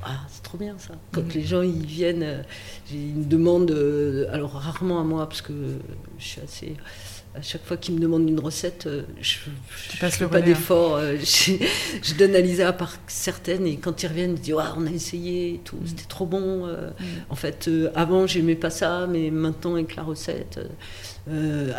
[0.05, 0.95] Ah, c'est trop bien ça.
[1.11, 1.31] Quand mm.
[1.33, 2.41] les gens ils viennent, euh,
[2.89, 5.53] j'ai une demande, euh, alors rarement à moi parce que
[6.17, 6.75] je suis assez.
[7.35, 9.37] À chaque fois qu'ils me demandent une recette, euh, je
[10.05, 10.99] ne fais pas d'effort.
[11.19, 14.91] je, donne à Lisa à part certaines et quand ils reviennent, ils disent on a
[14.91, 15.87] essayé, tout, mm.
[15.87, 16.67] c'était trop bon.
[16.67, 16.73] Mm.
[17.29, 20.59] En fait, avant j'aimais pas ça, mais maintenant avec la recette.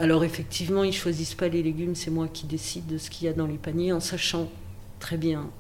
[0.01, 3.31] alors effectivement, ils choisissent pas les légumes, c'est moi qui décide de ce qu'il y
[3.31, 4.51] a dans les paniers en sachant
[4.99, 5.51] très bien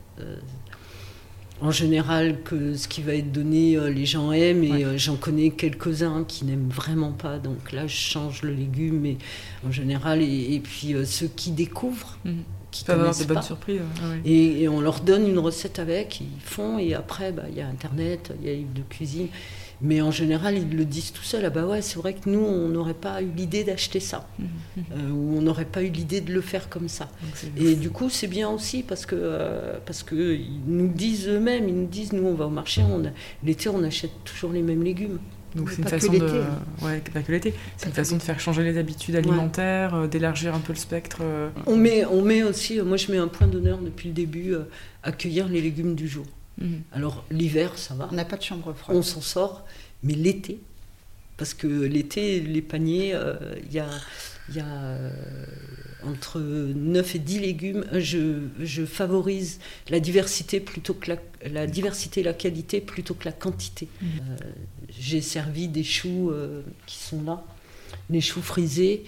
[1.61, 5.17] en général que ce qui va être donné, euh, les gens aiment et euh, j'en
[5.17, 7.39] connais quelques-uns qui n'aiment vraiment pas.
[7.39, 9.17] Donc là, je change le légume, mais
[9.67, 12.19] en général, et, puis euh, ceux qui découvrent.
[12.25, 12.43] Mhm.
[12.71, 13.81] Qui avoir des bonnes surprises.
[14.25, 17.69] Et, on leur donne une recette avec, ils font, et après, bah, il y a
[17.69, 19.29] Internet, il y a les livres de cuisine.
[19.85, 21.45] Mais en général, ils le disent tout seuls.
[21.45, 24.27] Ah bah ouais, c'est vrai que nous, on n'aurait pas eu l'idée d'acheter ça.
[24.39, 24.45] Mmh,
[24.77, 24.81] mmh.
[24.93, 27.11] Euh, ou on n'aurait pas eu l'idée de le faire comme ça.
[27.59, 31.69] Et du coup, c'est bien aussi parce que euh, parce que ils nous disent eux-mêmes,
[31.69, 32.83] ils nous disent, nous, on va au marché,
[33.45, 35.19] l'été, on achète toujours les mêmes légumes.
[35.55, 36.43] Donc c'est une façon de,
[36.83, 37.55] ouais, pas que l'été.
[37.77, 41.21] C'est une façon de faire changer les habitudes alimentaires, euh, d'élargir un peu le spectre.
[41.67, 44.55] On met, on met aussi, moi je mets un point d'honneur depuis le début,
[45.03, 46.25] accueillir les légumes du jour.
[46.59, 46.83] Mhm.
[46.93, 48.09] Alors l'hiver, ça va.
[48.11, 48.97] On n'a pas de chambre froide.
[48.97, 49.67] On s'en sort,
[50.03, 50.61] mais l'été,
[51.37, 53.35] parce que l'été, les paniers, euh,
[53.67, 53.89] il y a,
[54.53, 55.11] y a euh,
[56.05, 57.85] entre 9 et 10 légumes.
[57.93, 61.17] Je, favorise la diversité plutôt que la,
[61.51, 63.89] la, diversité et la qualité plutôt que la quantité.
[64.01, 64.09] Mhm.
[64.09, 64.37] Euh,
[64.97, 66.33] j'ai servi des choux
[66.87, 67.43] qui sont là,
[68.11, 69.05] les choux frisés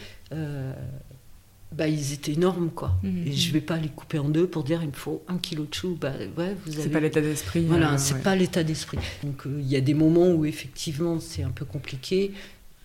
[1.72, 2.98] bah, ils étaient énormes, quoi.
[3.02, 3.26] Mhm.
[3.26, 5.64] Et je vais pas les couper en deux pour dire il me faut un kilo
[5.64, 5.96] de chou.
[6.00, 7.64] Bah, ouais, vous C'est pas l'état d'esprit.
[7.64, 8.98] Voilà, euh, c'est pas l'état d'esprit.
[9.22, 12.32] Donc euh, il y a des moments où effectivement c'est un peu compliqué,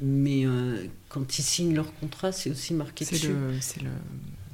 [0.01, 3.29] mais euh, quand ils signent leur contrat, c'est aussi marqué dessus.
[3.61, 3.89] C'est le,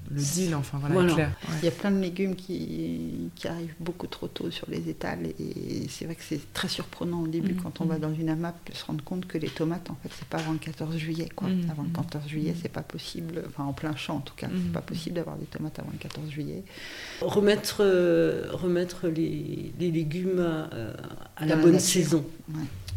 [0.09, 1.31] le deal, enfin voilà, clair.
[1.61, 5.25] Il y a plein de légumes qui, qui, arrivent beaucoup trop tôt sur les étals
[5.39, 8.01] et c'est vrai que c'est très surprenant au début mm, quand on va mm.
[8.01, 10.53] dans une AMAP de se rendre compte que les tomates, en fait, c'est pas avant
[10.53, 11.29] le 14 juillet.
[11.35, 11.49] Quoi.
[11.49, 14.47] Mm, avant le 14 juillet, c'est pas possible, enfin en plein champ en tout cas,
[14.49, 16.63] c'est pas possible d'avoir des tomates avant le 14 juillet.
[17.21, 20.39] Remettre, euh, remettre les, les légumes
[21.35, 22.25] à, la bonne saison.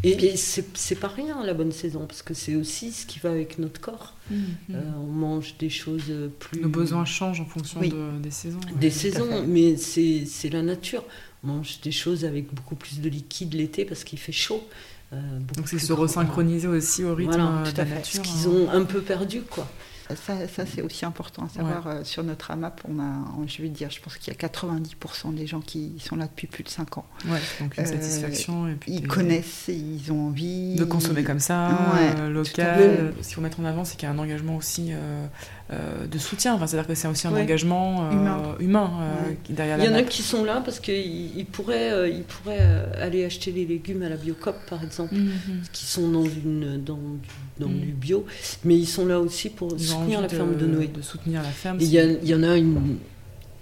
[0.03, 3.59] Et, c'est pas rien la bonne saison, parce que c'est aussi ce qui va avec
[3.59, 4.15] notre corps.
[4.31, 4.75] Mmh, mmh.
[4.75, 6.61] Euh, on mange des choses plus.
[6.61, 8.61] Nos besoins changent en fonction de- des saisons.
[8.81, 11.05] Des saisons, mais c'est la nature.
[11.45, 14.67] On mange des choses avec beaucoup plus de liquide l'été parce qu'il fait chaud.
[15.13, 17.95] euh, Donc c'est se resynchroniser aussi au rythme Voilà, euh, tout de à la fait.
[17.97, 18.13] nature.
[18.13, 18.55] Ce qu'ils hein.
[18.55, 19.69] ont un peu perdu, quoi.
[20.17, 21.87] Ça, ça c'est aussi important à savoir.
[21.87, 25.35] euh, sur notre AMAP, on a, je vais dire, je pense qu'il y a 90%
[25.35, 27.07] des gens qui sont là depuis plus de 5 ans.
[27.27, 28.69] Ouais, donc une Euh, satisfaction.
[28.69, 30.77] Et puis Ils des- connaissent, ils ont envie.
[30.77, 33.13] de consommer comme ça, Ouais, euh, local.
[33.21, 35.27] Ce qu'il faut mettre en avant, c'est qu'il y a un engagement aussi euh,
[35.73, 36.55] euh, de soutien.
[36.55, 37.43] Enfin, C'est-à-dire que c'est aussi un Ouais.
[37.43, 38.43] engagement euh, Humain.
[38.59, 39.39] humain, euh, Ouais.
[39.45, 42.09] qui- derrière Il y la en a qui sont là parce qu'ils ils pourraient, euh,
[42.09, 45.31] ils pourraient euh, aller acheter les légumes à la Biocop, par exemple, Mhm.
[45.73, 47.29] qui sont dans, une, dans, du,
[47.61, 47.81] dans Mm.
[47.81, 48.27] du bio,
[48.65, 50.87] mais ils sont là aussi pour Ils soutenir la ferme de Noé.
[50.89, 51.79] De soutenir la ferme.
[51.81, 52.97] Il y, y en a une.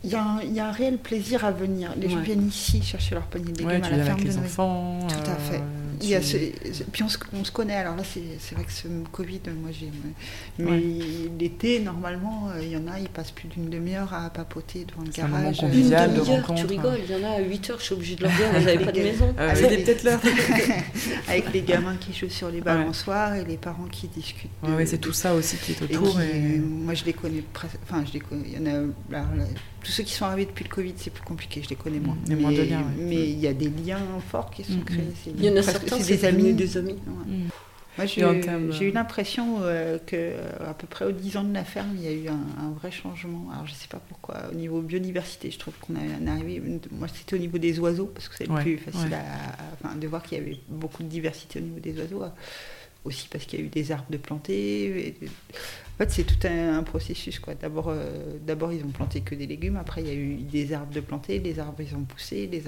[0.04, 1.90] Il y, a un, il y a un réel plaisir à venir.
[2.00, 2.22] Les gens Ouais.
[2.22, 4.44] viennent ici chercher leur panier de légumes Ouais, à la ferme avec de les Noé.
[4.46, 4.98] enfants.
[5.08, 5.62] Tout à euh, fait.
[6.02, 8.54] Il y a tu- ce- ce- puis on se, on se connaît, alors là c'est
[8.54, 9.90] vrai que ce Covid, moi j'ai.
[10.58, 10.82] Mais Ouais.
[11.38, 15.02] l'été, normalement, euh, il y en a, ils passent plus d'une demi-heure à papoter devant
[15.04, 15.60] le C'est un garage.
[15.62, 18.16] Une de demi-heure, tu rigoles, il y en a à 8 heures, je suis obligée
[18.16, 19.34] de leur dire, vous n'avez pas de maison.
[19.38, 20.20] Euh, est les- peut-être l'heure.
[21.28, 24.50] avec les gamins qui jouent sur les balançoires et les parents qui discutent.
[24.62, 26.18] Ouais, ouais, c'est de- tout ça aussi qui est et autour.
[26.18, 27.76] qui, et- moi je les connais presque.
[27.82, 28.44] Enfin, je les connais.
[28.46, 28.70] Il y en a.
[28.78, 29.44] alors, là,
[29.82, 32.16] tous ceux qui sont arrivés depuis le Covid, c'est plus compliqué, je les connais moins.
[32.36, 32.84] Moins de liens, ouais.
[33.04, 34.98] mais il y a des liens forts qui sont Mm, créés.
[35.02, 35.12] mm.
[35.24, 36.52] c'est Il y en a presque- certains, c'est c'est des amis.
[36.54, 36.92] des amis.
[36.92, 37.32] Ouais.
[37.34, 37.48] Mm.
[37.96, 38.20] Moi, j'ai
[38.86, 42.04] eu, l'impression euh, que euh, à peu près aux 10 ans de la ferme, il
[42.04, 42.34] y a eu un,
[42.64, 43.48] un vrai changement.
[43.52, 44.36] Alors, je sais pas pourquoi.
[44.52, 46.62] Au niveau biodiversité, je trouve qu'on est arrivé.
[46.92, 49.88] Moi, c'était au niveau des oiseaux, parce que c'est Ouais, plus facile ouais.
[49.90, 52.22] à, de voir qu'il y avait beaucoup de diversité au niveau des oiseaux.
[52.22, 52.28] euh,
[53.04, 55.08] Aussi parce qu'il y a eu des arbres de planter.
[55.08, 55.16] et-
[55.98, 57.40] en fait, c'est tout un, processus.
[57.40, 57.54] quoi.
[57.54, 59.76] D'abord, euh, d'abord, ils ont planté que des légumes.
[59.76, 61.40] Après, il y a eu des arbres de planter.
[61.40, 62.46] Les arbres, ils ont poussé.
[62.46, 62.62] Les,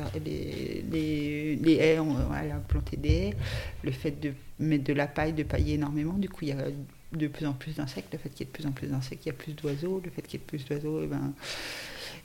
[1.76, 3.36] haies, on, elle a planté des haies.
[3.84, 6.64] Le fait de mettre de la paille, de pailler énormément, du coup, il y a
[7.12, 8.12] de plus en plus d'insectes.
[8.12, 10.00] Le fait qu'il y ait de plus en plus d'insectes, il y a plus d'oiseaux.
[10.04, 11.32] Le fait qu'il y ait plus d'oiseaux, eh ben,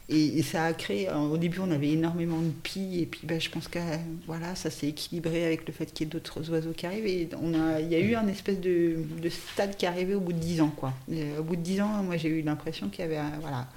[0.07, 3.41] et, et ça a créé, au début on avait énormément de pies, et puis ben,
[3.41, 3.79] je pense que
[4.27, 7.27] voilà, ça s'est équilibré avec le fait qu'il y ait d'autres oiseaux qui arrivent, et
[7.27, 10.39] il y a eu un espèce de, de stade qui est arrivé au bout de
[10.39, 10.69] 10 ans.
[10.75, 10.93] Quoi.
[11.11, 13.67] Euh, au bout de 10 ans, moi j'ai eu l'impression qu'il y avait, voilà,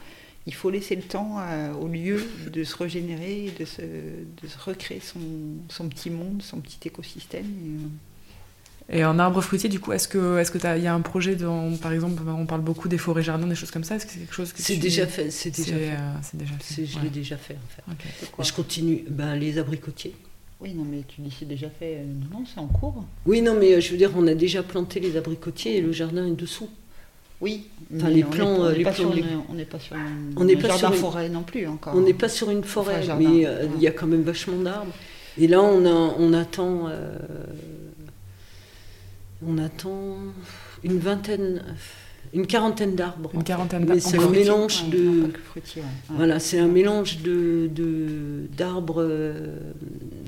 [0.47, 3.81] il faut laisser le temps euh, au lieu de se régénérer, de se,
[4.59, 7.47] recréer son, petit monde, son petit écosystème.
[7.47, 7.89] euh,
[8.91, 11.37] Et en arbre fruitier, du coup, est-ce que est-ce que il y a un projet
[11.37, 13.97] dans, par exemple, on parle beaucoup des forêts jardins, des choses comme ça.
[13.97, 15.91] Est-ce que c'est quelque chose que C'est déjà fait, c'est déjà fait.
[15.91, 16.87] euh, c'est déjà fait.
[16.87, 17.03] Je ouais.
[17.05, 17.57] l'ai déjà fait,
[18.39, 18.43] en.
[18.43, 19.05] Je continue.
[19.11, 20.15] Ben, les abricotiers.
[20.61, 21.99] Oui, non, mais tu dis c'est déjà fait.
[21.99, 23.05] euh, Non, c'est en cours.
[23.27, 25.93] Oui, non, mais euh, je veux dire, on a déjà planté les abricotiers et le
[25.93, 26.71] jardin est dessous.
[27.43, 30.33] Oui, Enfin, les pas- on n'est les pas, sur une- on n'est pas sur une-
[30.37, 31.95] On n'est un pas jardin sur une- forêt non plus encore.
[31.95, 33.71] On n'est pas sur une forêt, Enfin, jardin, mais euh, ouais.
[33.77, 34.93] il y a quand même vachement d'arbres.
[35.37, 36.89] Et là, on, a, on attend.
[36.89, 37.17] euh,
[39.47, 40.17] on attend
[40.83, 41.63] une vingtaine,
[42.35, 43.31] une quarantaine d'arbres.
[43.35, 44.03] Une quarantaine d'arbres.
[44.03, 45.89] c'est un mélange Ouais, de- fruitier, ouais.
[46.17, 49.57] Voilà, c'est un mélange de de- d'arbres, euh,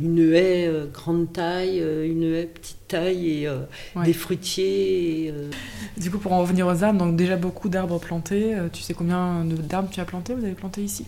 [0.01, 3.61] une haie euh, grande taille, euh, une haie petite taille et euh,
[3.97, 4.05] Ouais.
[4.07, 5.27] des fruitiers.
[5.27, 5.51] et, euh,
[5.97, 8.55] Du coup, pour en revenir aux arbres, donc déjà beaucoup d'arbres plantés.
[8.73, 11.05] Tu sais combien de- d'arbres tu as planté Vous avez planté ici?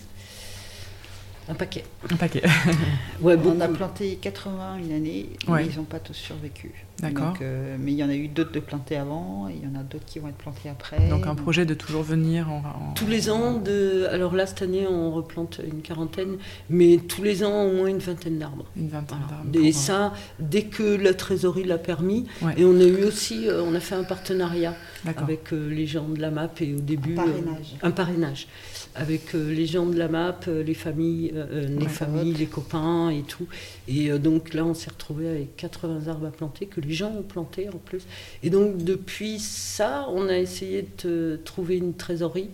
[1.49, 1.84] Un paquet.
[2.11, 2.43] Un paquet.
[3.20, 5.62] Ouais, On a planté 80 une année, Ouais.
[5.64, 6.72] mais ils n'ont pas tous survécu.
[7.01, 7.32] D'accord.
[7.32, 9.70] Donc, euh, mais il y en a eu d'autres de plantés avant, et il y
[9.76, 11.09] en a d'autres qui vont être plantés après.
[11.09, 12.59] Donc un projet de toujours venir en.
[12.59, 14.07] en- Tous les ans, de...
[14.11, 16.36] alors là, cette année, on replante une quarantaine,
[16.70, 18.66] mais tous les ans, au moins une vingtaine d'arbres.
[18.76, 19.64] Une vingtaine d'arbres.
[19.66, 22.55] Et ça, dès que la trésorerie l'a permis, Ouais.
[22.57, 24.74] et on a eu aussi, euh, on a fait un partenariat
[25.16, 27.16] avec euh, les gens de la MAP et au début...
[27.18, 27.66] Un euh, parrainage.
[27.82, 28.47] un parrainage.
[28.95, 31.88] Avec euh, les gens de la MAP, euh, les familles, euh, les Ouais.
[31.88, 33.47] familles, les copains et tout.
[33.88, 37.22] Et donc là, on s'est retrouvé avec 80 arbres à planter, que les gens ont
[37.22, 38.03] plantés en plus.
[38.43, 42.51] Et donc depuis ça, on a essayé de trouver une trésorerie.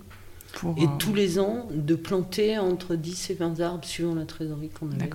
[0.54, 4.70] Pour, Et tous les ans, de planter entre 10 et 20 arbres suivant la trésorerie
[4.70, 5.10] qu'on avait.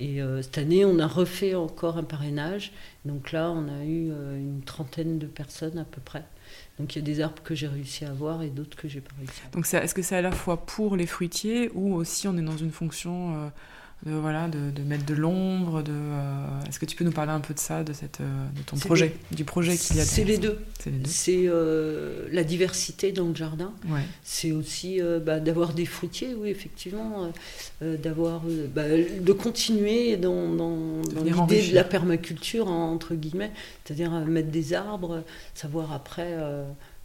[0.00, 2.72] Et euh, cette année, on a refait encore un parrainage.
[3.04, 6.24] Donc là, on a eu euh, une trentaine de personnes à peu près.
[6.78, 9.00] Donc il y a des arbres que j'ai réussi à avoir et d'autres que j'ai
[9.00, 9.52] pas réussi à avoir.
[9.52, 12.56] Donc est-ce que c'est à la fois pour les fruitiers ou aussi on est dans
[12.56, 13.48] une fonction euh,
[14.04, 17.32] de, voilà, de, de mettre de l'ombre de, euh, Est-ce que tu peux nous parler
[17.32, 20.04] un peu de ça, de, cette, euh, de ton projet, du projet qu'il y a
[20.04, 20.58] C'est les deux.
[21.06, 23.72] C'est euh, la diversité dans le jardin.
[23.88, 24.02] Ouais.
[24.22, 27.32] C'est aussi euh, bah, d'avoir des fruitiers, oui, effectivement.
[27.80, 28.42] d'avoir,
[28.74, 33.52] bah, de continuer dans, dans- dans l'idée de la permaculture, entre guillemets.
[33.84, 35.22] C'est-à-dire mettre des arbres,
[35.54, 36.36] savoir après.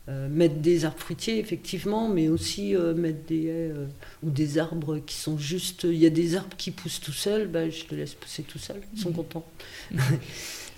[0.10, 3.86] Euh, mettre des arbres fruitiers, effectivement, mais aussi euh, mettre des haies euh,
[4.24, 5.84] ou des arbres qui sont juste.
[5.84, 8.58] Il y a des arbres qui poussent tout seuls, bah, je les laisse pousser tout
[8.60, 9.16] seuls, ils sont Mhm.
[9.16, 9.46] contents.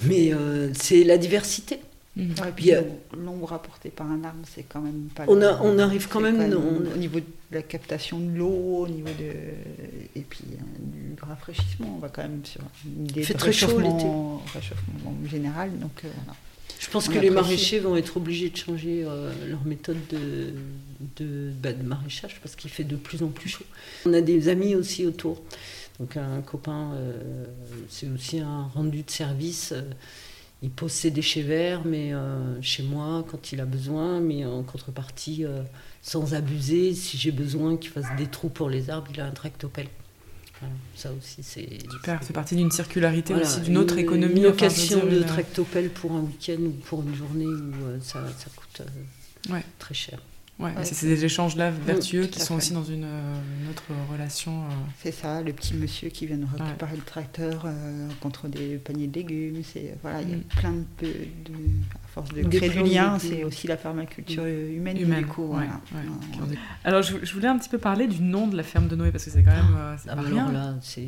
[0.03, 0.31] mais
[0.73, 1.79] c'est la diversité.
[2.17, 2.71] Ouais, et puis
[3.17, 5.23] l'ombre apportée par un arbre, c'est quand même pas.
[5.29, 8.79] On le- a- on arrive quand même- on- au niveau de la captation de l'eau,
[8.79, 12.59] au niveau de et puis du rafraîchissement, on va quand même sur
[13.23, 15.71] fait très chaud réchauffement, réchauffement général.
[15.79, 16.37] Donc euh, voilà.
[16.81, 20.51] Je pense que les maraîchers vont être obligés de changer euh, leur méthode de,
[21.17, 23.65] de, bah, de maraîchage parce qu'il fait de plus en plus chaud.
[24.07, 25.41] On a des amis aussi autour.
[25.99, 27.45] Donc un copain, euh,
[27.87, 29.73] c'est aussi un rendu de service.
[29.73, 29.83] euh,
[30.63, 34.63] il pose ses déchets verts, mais euh, chez moi quand il a besoin, mais en
[34.63, 35.43] contrepartie,
[36.03, 39.31] sans abuser, si j'ai besoin qu'il fasse des trous pour les arbres, il a un
[39.31, 39.87] tractopelle.
[40.95, 44.41] Ça aussi c'est Super, c'est parti d'une circularité voilà, aussi, d'une autre économie.
[44.41, 47.73] Une enfin, location dire, de une- tractopelle pour un week-end ou pour une journée où
[47.85, 49.63] euh, ça, ça coûte euh, Ouais.
[49.79, 50.19] très cher.
[50.59, 50.83] Ouais, Ouais.
[50.85, 52.53] c'est des échanges-là vertueux tout qui sont fait.
[52.65, 54.61] aussi dans une, euh, une autre relation.
[54.65, 54.67] euh,
[55.01, 59.07] C'est ça, le petit monsieur qui vient nous récupérer le tracteur euh, contre des paniers
[59.07, 59.63] de légumes.
[59.63, 60.41] C'est voilà, il y a Mm.
[60.59, 61.53] plein de, de
[62.13, 65.19] force de Des créer du lien, c'est aussi la permaculture humaine, humaine.
[65.21, 65.43] du coup.
[65.43, 65.81] ouais, voilà.
[65.93, 66.31] ouais, Ouais.
[66.33, 68.63] qui ont des- Alors, je, je voulais un petit peu parler du nom de la
[68.63, 70.47] ferme de Noé parce que c'est quand même euh, Ah, pas bah rien.
[70.47, 71.07] alors là, c'est.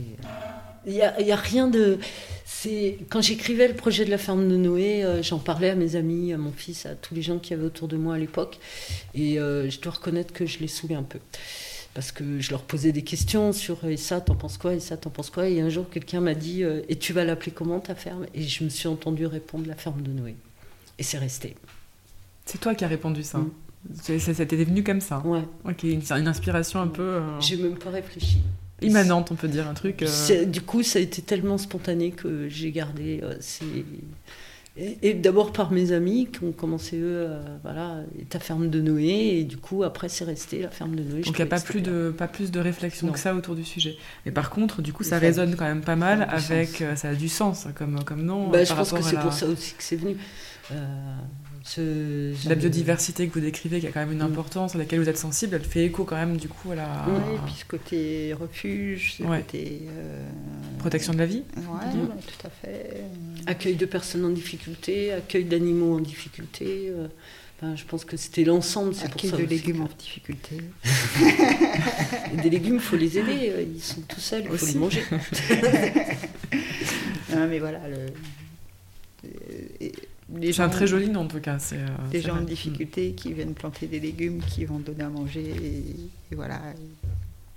[0.85, 1.97] Il n'y a, il y a rien de.
[2.45, 5.95] C'est quand j'écrivais le projet de la ferme de Noé, euh, j'en parlais à mes
[5.95, 8.59] amis, à mon fils, à tous les gens qui avaient autour de moi à l'époque,
[9.13, 11.19] et euh, je dois reconnaître que je les saoulais un peu.
[11.93, 14.97] Parce que je leur posais des questions sur et ça, t'en penses quoi, et ça,
[14.97, 15.47] t'en penses quoi.
[15.47, 18.25] Et un jour, quelqu'un m'a dit euh, Et tu vas l'appeler comment ta ferme?
[18.33, 20.35] Et je me suis entendu répondre la ferme de Noé.
[20.99, 21.55] Et c'est resté.
[22.45, 23.39] C'est toi qui as répondu ça.
[23.39, 23.51] Mm.
[24.01, 25.19] C'est- Ça t'est venu comme ça.
[25.25, 28.37] Ouais, Ok, une, inspiration un peu euh, j'ai même pas réfléchi.
[28.81, 30.03] immanente, on peut dire, un truc.
[30.03, 33.19] euh, Du coup, ça a été tellement spontané que j'ai gardé.
[33.23, 33.35] euh,
[34.75, 37.27] Et, et d'abord par mes amis qui ont commencé, eux,
[37.61, 37.97] voilà,
[38.29, 41.21] ta ferme de Noé, et du coup, après, c'est resté la ferme de Noé.
[41.21, 43.13] Donc il n'y a pas plus, de, pas plus de réflexion Non.
[43.13, 43.95] que ça autour du sujet.
[44.25, 46.83] Mais par contre, du coup, ça résonne quand même pas mal avec.
[46.95, 48.49] ça a du sens comme, comme nom.
[48.49, 50.17] Bah, je pense que c'est la- pour ça aussi que c'est venu.
[50.71, 51.15] Euh,
[51.63, 54.31] ce- La biodiversité que vous décrivez, qui a quand même une Mm.
[54.31, 57.05] importance, à laquelle vous êtes sensible, elle fait écho quand même du coup à la
[57.07, 59.39] Ouais, et puis ce côté refuge, ce Ouais.
[59.39, 59.81] côté.
[59.89, 60.25] euh,
[60.79, 61.43] protection de la vie.
[61.57, 62.07] Ouais, Mm.
[62.07, 63.03] tout à fait.
[63.45, 66.89] Accueil de personnes en difficulté, accueil d'animaux en difficulté.
[66.89, 67.07] euh,
[67.61, 68.93] enfin, je pense que c'était l'ensemble.
[68.93, 70.57] C'est pour Accueil ça de aussi légumes en difficulté.
[72.43, 73.51] Des légumes, il faut les aider.
[73.75, 74.73] Ils sont tout seuls, il faut Aussi.
[74.73, 75.03] les manger.
[77.35, 78.07] Non, mais voilà, le.
[80.41, 81.59] C'est un très joli nom en tout cas.
[81.59, 85.09] C'est, euh, Des gens en difficulté qui viennent planter des légumes, qui vont donner à
[85.09, 85.85] manger, et,
[86.31, 86.59] et voilà.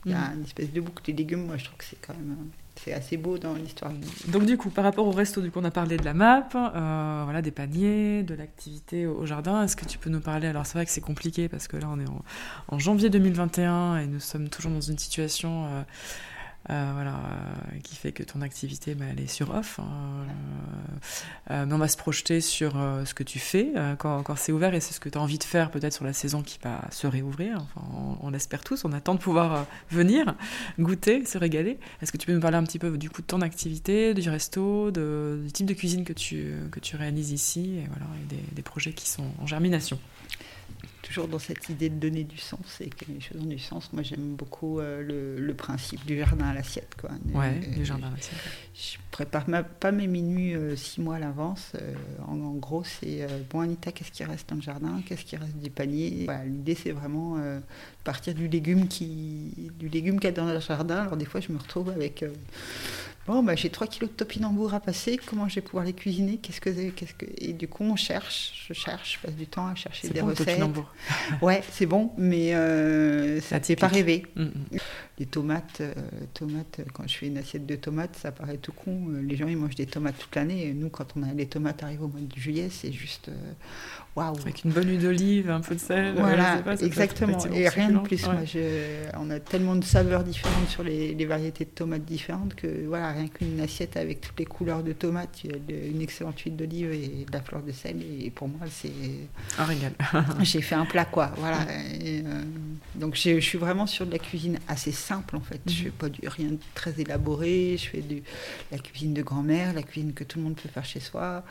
[0.05, 0.39] Il y a Mm.
[0.39, 1.03] une espèce de boucle.
[1.09, 2.37] Les légumes, moi, je trouve que c'est quand même.
[2.79, 3.91] C'est assez beau dans l'histoire.
[4.29, 6.47] Donc du coup, par rapport au resto, du coup, on a parlé de la map,
[6.55, 9.62] euh, voilà, des paniers, de l'activité au au jardin.
[9.64, 10.47] Est-ce que tu peux nous parler?
[10.47, 12.22] Alors c'est vrai que c'est compliqué parce que là, on est en,
[12.68, 15.83] en janvier 2021 et nous sommes toujours dans une situation, euh,
[16.69, 19.79] euh, voilà, euh, qui fait que ton activité, bah, elle est sur off.
[19.79, 20.27] hein,
[21.51, 22.73] euh, mais on va se projeter sur
[23.05, 25.45] ce que tu fais quand, c'est ouvert et c'est ce que tu as envie de
[25.45, 27.59] faire peut-être sur la saison qui va se réouvrir.
[27.62, 27.87] Enfin,
[28.21, 28.85] on, l'espère tous.
[28.85, 30.35] On attend de pouvoir venir,
[30.79, 31.79] goûter, se régaler.
[32.03, 34.29] Est-ce que tu peux nous parler un petit peu du coup de ton activité, du
[34.29, 38.43] resto, du type de cuisine que tu, que tu réalises ici et, voilà, et des,
[38.55, 39.99] des projets qui sont en germination?
[41.07, 43.92] Toujours dans cette idée de donner du sens et que les choses ont du sens.
[43.92, 46.94] Moi, j'aime beaucoup euh, le, le principe du jardin à l'assiette.
[47.00, 47.11] quoi.
[47.32, 48.30] Ouais, Euh, du jardin aussi.
[48.74, 51.72] Je prépare ma- pas mes menus euh, six mois à l'avance.
[52.26, 55.00] En, en gros, c'est bon, Anita, qu'est-ce qui reste dans le jardin?
[55.07, 56.24] Qu'est-ce qui reste du panier?
[56.24, 57.36] Voilà, L'idée, c'est vraiment
[58.04, 61.02] partir du légume qui, du légume qu'il y a dans le jardin.
[61.02, 62.24] Alors, des fois, je me retrouve avec.
[63.29, 65.93] Euh, Bon, bah, j'ai 3 kilos de topinambour à passer, comment je vais pouvoir les
[65.93, 66.39] cuisiner?
[66.39, 67.27] Qu'est-ce que, qu'est-ce que...
[67.39, 70.27] Et du coup, on cherche, je cherche, je passe du temps à chercher des bon
[70.27, 70.47] le recettes.
[70.47, 70.93] topinambour.
[71.43, 74.27] Ouais, c'est bon, mais euh, ça ne fait pas rêver.
[74.37, 74.79] Mm, mm.
[75.19, 75.95] Les tomates, euh,
[76.35, 79.07] tomates, euh, quand je fais une assiette de tomates, ça paraît tout con.
[79.09, 80.67] Euh, Les gens, ils mangent des tomates toute l'année.
[80.67, 83.31] Et Nous, quand on a les tomates arrivent au mois de juillet, c'est juste
[84.14, 84.37] waouh.
[84.41, 86.14] Avec une bonne huile d'olive, un peu de sel.
[86.19, 87.39] Voilà, pas, exactement.
[87.47, 88.27] Et rien de plus.
[88.27, 88.33] Ouais.
[88.35, 92.55] Moi, je- on a tellement de saveurs différentes sur les, les variétés de tomates différentes
[92.55, 96.93] que voilà, rien qu'une assiette avec toutes les couleurs de tomates, une excellente huile d'olive
[96.93, 97.97] et de la fleur de sel.
[98.21, 98.93] Et pour moi, c'est
[99.59, 99.93] Un régal.
[100.43, 101.61] j'ai fait un plat quoi voilà
[102.03, 102.43] Et, euh,
[102.97, 106.09] donc je suis vraiment sur de la cuisine assez simple en fait je fais pas
[106.09, 108.18] du rien de très élaboré je fais de
[108.72, 111.44] la cuisine de grand-mère la cuisine que tout le monde peut faire chez soi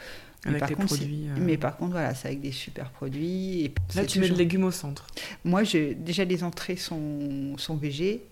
[0.46, 1.28] Mais Avec par des contre, c'est- produits.
[1.30, 4.36] euh, mais par contre voilà c'est avec des super produits et Là, tu mets le
[4.36, 5.08] légume au centre.
[5.44, 7.78] moi je, déjà les entrées sont, sont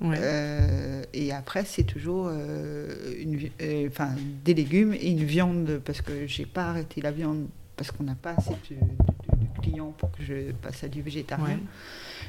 [0.01, 0.17] Ouais.
[0.19, 3.39] euh, et après c'est toujours euh, une
[3.87, 4.09] enfin
[4.45, 7.47] des légumes et une viande parce que j'ai pas arrêté la viande
[7.77, 8.75] parce qu'on n'a pas assez de
[9.63, 11.59] clients pour que je passe à du végétarien.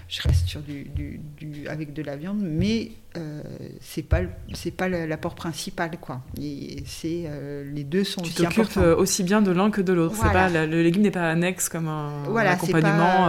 [0.08, 3.42] Je reste sur du, du, avec de la viande, mais euh,
[3.80, 4.20] c'est pas
[4.54, 6.20] c'est pas l'apport principal quoi.
[6.40, 8.82] Et c'est euh, les deux sont tu aussi importants.
[8.82, 10.20] Euh, aussi bien de l'un que de l'autre.
[10.20, 13.28] Pas le légume n'est pas annexe comme un, voilà, accompagnement.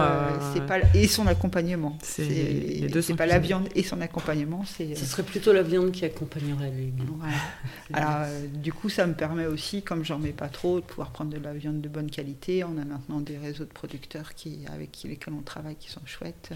[0.52, 1.96] C'est pas, et son accompagnement.
[2.02, 3.00] C'est les deux.
[3.00, 4.64] C'est pas la viande et son accompagnement.
[4.66, 4.94] C'est.
[4.96, 7.22] Ce serait plutôt la viande qui accompagnerait le légume.
[7.94, 11.30] Alors du coup ça me permet aussi, comme j'en mets pas trop, de pouvoir prendre
[11.30, 12.64] de la viande de bonne qualité.
[12.64, 16.50] On a maintenant des réseaux de producteurs qui avec lesquels on travaille qui sont chouettes.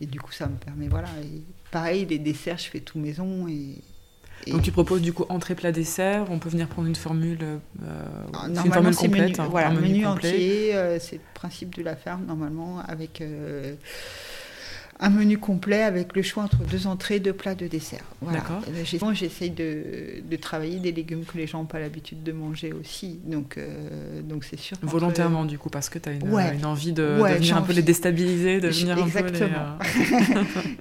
[0.00, 1.08] Et du coup ça me permet voilà.
[1.22, 3.48] Et pareil les desserts, je fais tout maison.
[3.48, 3.76] Et,
[4.50, 7.58] Donc tu proposes du coup entrée plat dessert, on peut venir prendre une formule, euh,
[8.34, 11.96] ah, une formule complète, menu, voilà, un menu, entier, euh, c'est le principe de la
[11.96, 13.74] ferme normalement avec euh,
[15.00, 18.04] un menu complet avec le choix entre deux entrées, deux plats, deux desserts.
[18.22, 18.62] D'accord.
[19.14, 23.18] J'essaye de, de, travailler des légumes que les gens n'ont pas l'habitude de manger aussi.
[23.24, 24.76] Donc, euh, donc c'est sûr.
[24.82, 27.82] Volontairement, du coup, parce que tu as une, une, envie de, venir un peu les
[27.82, 29.58] déstabiliser, de venir Exactement.
[29.58, 29.86] un peu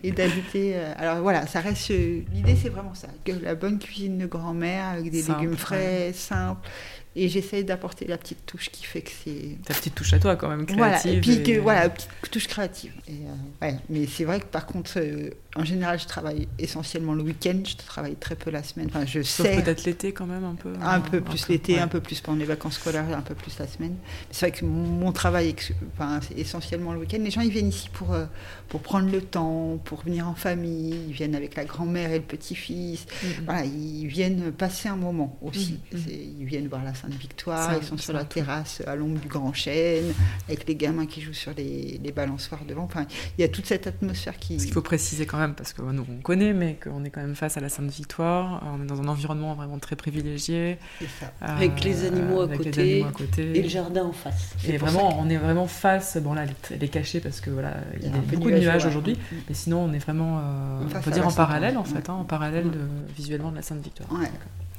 [0.03, 0.73] les, Et d'ajouter.
[0.75, 1.89] Euh, alors voilà, ça reste.
[1.89, 3.07] L'idée, c'est vraiment ça.
[3.25, 6.69] Que la bonne cuisine de grand-mère avec des légumes frais, simples
[7.15, 9.57] et j'essaye d'apporter la petite touche qui fait que c'est.
[9.65, 10.77] Ta petite touche à toi, quand même, créative.
[10.77, 12.93] Voilà, et puis que, voilà, petite touche créative.
[13.07, 13.77] Et, euh, ouais.
[13.89, 17.75] Mais c'est vrai que par contre, euh, en général, je travaille essentiellement le week-end, je
[17.75, 18.87] travaille très peu la semaine.
[18.89, 19.61] Enfin, je Sauf sais.
[19.61, 20.71] peut-être l'été, quand même, un peu.
[20.81, 23.67] Un, peu plus l'été, un peu plus pendant les vacances scolaires, un peu plus la
[23.67, 23.95] semaine.
[24.29, 25.53] C'est vrai que mon travail,
[25.93, 27.19] enfin, c'est essentiellement le week-end.
[27.19, 28.25] Les gens, ils viennent ici pour, euh,
[28.69, 31.07] pour prendre le temps, pour venir en famille.
[31.09, 33.05] Ils viennent avec la grand-mère et le petit-fils.
[33.05, 33.27] Mm-hmm.
[33.43, 35.79] Voilà, ils viennent passer un moment aussi.
[35.93, 36.39] Mm-hmm.
[36.39, 40.13] Ils viennent voir la Sainte-Victoire, ils sont sur la terrasse à l'ombre du Grand Chêne,
[40.47, 42.83] avec les gamins qui jouent sur les, les balançoires devant.
[42.83, 43.05] Enfin,
[43.37, 44.59] il y a toute cette atmosphère qui.
[44.59, 47.21] Ce qu'il faut préciser quand même, parce que nous on connaît, mais qu'on est quand
[47.21, 50.77] même face à la Sainte-Victoire, on est dans un environnement vraiment très privilégié.
[51.19, 51.25] Ça.
[51.41, 53.05] Euh, avec les animaux, à, côté,
[53.53, 54.55] et le jardin en face.
[54.67, 56.17] Et vraiment, on est vraiment face.
[56.17, 59.17] Bon là, elle est cachée parce que voilà, il y a, beaucoup de nuages aujourd'hui,
[59.47, 62.23] mais sinon on est vraiment, euh, on peut dire en parallèle en fait, hein, en
[62.23, 62.79] parallèle de,
[63.15, 64.09] visuellement de la Sainte-Victoire.
[64.13, 64.25] Euh,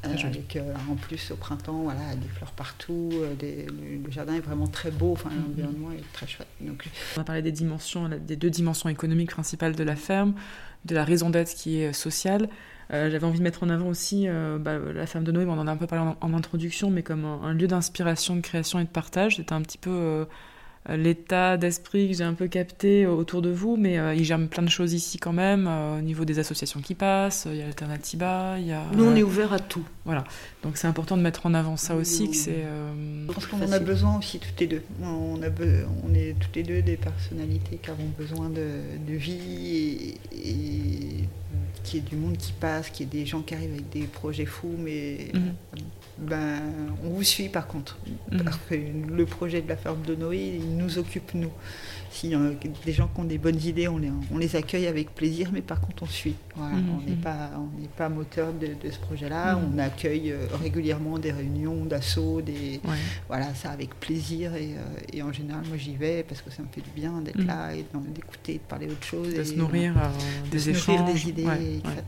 [0.02, 4.66] avec euh, en plus au printemps, voilà, des fleurs partout, euh, le, jardin est vraiment
[4.66, 5.48] très beau, enfin, mm-hmm.
[5.48, 6.48] l'environnement est très chouette.
[6.60, 6.88] Donc...
[7.16, 10.34] On a parlé des dimensions, des deux dimensions économiques principales de la ferme,
[10.84, 12.48] de la raison d'être qui est sociale.
[12.90, 14.26] J'avais envie de mettre en avant aussi
[14.60, 17.24] bah, la ferme de Noé, on en a un peu parlé en, introduction, mais comme
[17.24, 19.36] un, un lieu d'inspiration, de création et de partage.
[19.36, 20.24] C'était un petit peu euh,
[20.88, 24.64] l'état d'esprit que j'ai un peu capté autour de vous, mais euh, il germe plein
[24.64, 27.66] de choses ici quand même, euh, au niveau des associations qui passent, il y a
[27.66, 28.82] Alternativa, il y a...
[28.92, 29.84] Nous, on est ouvert à tout.
[30.04, 30.24] Voilà,
[30.64, 32.64] donc c'est important de mettre en avant ça aussi, que c'est...
[33.32, 34.82] Parce qu'on en a besoin aussi toutes les deux.
[35.02, 35.46] On, a
[36.04, 41.24] on est toutes les deux des personnalités qui avons besoin de, vie et,
[41.82, 44.46] qui est du monde qui passe, qui est des gens qui arrivent avec des projets
[44.46, 45.28] fous, mais...
[45.34, 45.54] Mhm
[46.18, 46.60] ben,
[47.04, 47.98] on vous suit par contre.
[48.30, 48.44] Mhm.
[48.44, 51.52] Parce que le projet de la ferme de Noé, il nous occupe nous.
[52.24, 52.38] Y a
[52.84, 55.60] des gens qui ont des bonnes idées, on les, on les accueille avec plaisir, mais
[55.62, 56.34] par contre on suit.
[56.56, 57.50] Mhm, on n'est pas,
[57.96, 59.58] pas moteur de, ce projet-là.
[59.58, 62.80] On accueille euh, régulièrement des réunions d'assaut, des
[63.28, 64.54] voilà, ça avec plaisir.
[64.54, 67.20] Et, euh, et en général, moi j'y vais parce que ça me fait du bien
[67.20, 67.84] d'être là et
[68.14, 69.34] d'écouter, de parler autre chose.
[69.34, 71.12] De se nourrir euh, des échanges.
[71.12, 72.02] des idées, etc.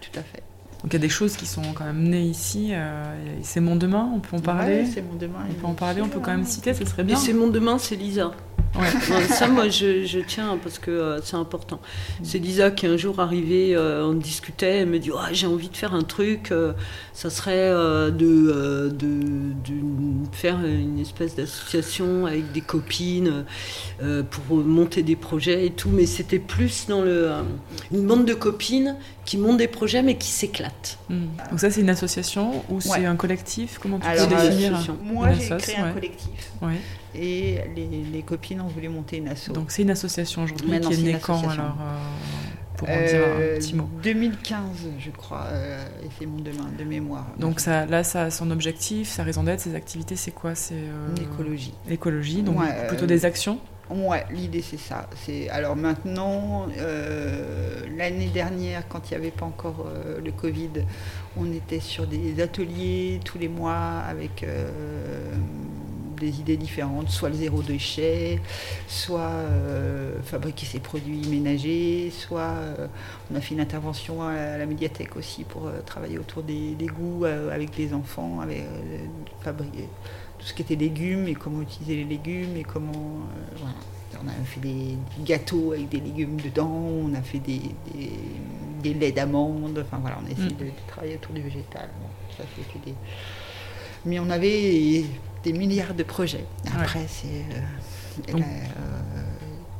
[0.00, 0.42] Tout à fait.
[0.82, 2.68] Donc il y a des choses qui sont quand même nées ici.
[2.72, 4.84] Euh, c'est Mon Demain, on peut en parler?
[4.84, 5.38] c'est Mon Demain.
[5.48, 7.16] On peut en parler, on peut quand même citer, ce serait bien.
[7.16, 8.32] c'est Mon Demain, c'est Lisa.
[9.28, 11.80] ça, moi, je, tiens parce que euh, c'est important.
[12.22, 15.76] C'est Lisa qui un jour arrivée, euh, on discutait, elle me dit J'ai envie de
[15.76, 16.72] faire un truc, euh,
[17.12, 19.14] ça serait de, de,
[20.32, 23.44] faire une espèce d'association avec des copines
[24.30, 25.90] pour monter des projets et tout.
[25.90, 27.30] Mais c'était plus dans le,
[27.92, 30.98] une bande de copines qui montent des projets mais qui s'éclatent.
[31.08, 31.26] Hmm.
[31.50, 33.78] Donc, ça, c'est une association ou c'est un collectif?
[33.80, 36.52] Comment tu peux définir Moi, j'ai créé un collectif.
[37.14, 39.52] Et les, copines ont voulu monter une asso.
[39.52, 41.98] Donc c'est une association aujourd'hui qui est née quand alors euh,
[42.76, 44.58] pour en dire un petit mot 2015
[44.98, 47.26] je crois euh, et c'est mon demain de mémoire.
[47.38, 50.54] Donc ça, là ça a son objectif, sa raison d'être, ses activités c'est quoi?
[50.54, 51.74] C'est euh, l'écologie.
[51.88, 52.56] L'écologie, donc
[52.88, 53.58] plutôt des actions?
[53.90, 55.08] Ouais, l'idée c'est ça.
[55.14, 56.66] C'est alors maintenant,
[57.96, 59.86] l'année dernière, quand il n'y avait pas encore
[60.24, 60.70] le Covid,
[61.36, 64.42] on était sur des ateliers tous les mois avec
[66.14, 68.40] des idées différentes, soit le zéro déchet,
[68.86, 72.86] soit euh, fabriquer ses produits ménagers, soit euh,
[73.32, 77.24] on a fait une intervention à, la médiathèque aussi pour euh, travailler autour des, goûts
[77.24, 78.64] avec des enfants, avec
[79.40, 79.88] fabriquer
[80.38, 83.20] tout ce qui était légumes et comment utiliser les légumes et comment
[83.56, 83.74] voilà.
[84.22, 87.60] On a fait des, gâteaux avec des légumes dedans, on a fait des,
[88.82, 90.58] des, laits d'amandes, enfin voilà, on a essayé mm.
[90.58, 91.88] de, travailler autour du végétal.
[92.36, 92.94] ça, c'était des...
[94.06, 95.04] Mais on avait
[95.44, 96.44] des milliards de projets.
[96.74, 97.26] Après, c'est.
[98.34, 98.40] Euh, euh,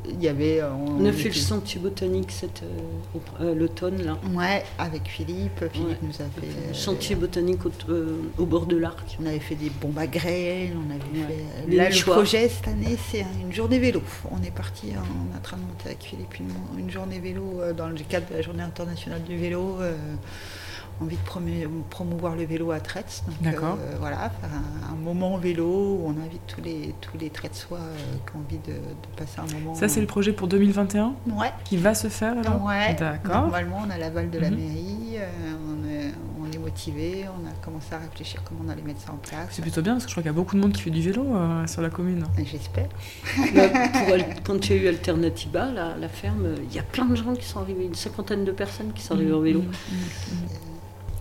[0.06, 0.60] il y avait.
[0.60, 2.66] euh, On a fait le était- sentier botanique cet, euh,
[3.14, 4.18] au- euh, l'automne, là?
[4.34, 5.64] Ouais, avec Philippe.
[5.72, 5.96] Philippe Ouais.
[6.02, 6.46] nous a fait.
[6.46, 9.16] Le euh, chantier botanique au, euh, au bord de l'arc.
[9.22, 11.34] On avait fait des bombes à grêle, on avait Ouais.
[11.70, 11.74] fait.
[11.76, 14.02] Là, le projet cette année, c'est une journée vélo.
[14.30, 17.18] On est parti, hein, on est en train de monter avec Philippe une, une journée
[17.20, 19.78] vélo euh, dans le cadre de la Journée internationale du vélo.
[21.00, 23.22] Envie de promou- promouvoir le vélo à Traits.
[23.26, 23.78] Donc, D'accord.
[23.80, 24.50] euh, voilà, faire
[24.88, 27.96] un, un moment vélo où on invite tous les tous les Traitsois euh,
[28.30, 29.74] qui ont envie de, de passer un moment.
[29.74, 31.50] Ça, c'est le projet pour 2021 Ouais.
[31.64, 32.64] qui va se faire alors?
[32.64, 33.42] Ouais, D'accord.
[33.42, 34.56] normalement on a l'aval de la Mhm.
[34.56, 35.26] mairie, euh,
[35.68, 39.12] on, est, on est motivé, on a commencé à réfléchir comment on allait mettre ça
[39.12, 39.48] en place.
[39.50, 40.90] C'est plutôt bien parce que je crois qu'il y a beaucoup de monde qui fait
[40.90, 42.24] du vélo euh, sur la commune.
[42.38, 42.88] Et J'espère.
[44.44, 47.34] Quand il y a eu Alternativa, la, la ferme, il y a plein de gens
[47.34, 49.60] qui sont arrivés, une cinquantaine de personnes qui sont arrivées en vélo.
[49.60, 50.73] Mhm, mhm, mhm.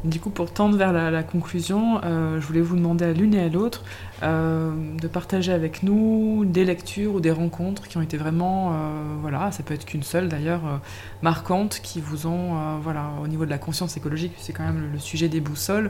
[0.03, 3.43] Du coup, pour tendre vers la, conclusion, euh, je voulais vous demander à l'une et
[3.43, 3.83] à l'autre
[4.21, 8.75] euh, de partager avec nous des lectures ou des rencontres qui ont été vraiment, euh,
[9.21, 10.81] voilà, ça peut être qu'une seule d'ailleurs,
[11.21, 14.99] marquantes, qui vous ont, voilà, au niveau de la conscience écologique, c'est quand même le,
[14.99, 15.89] sujet des boussoles,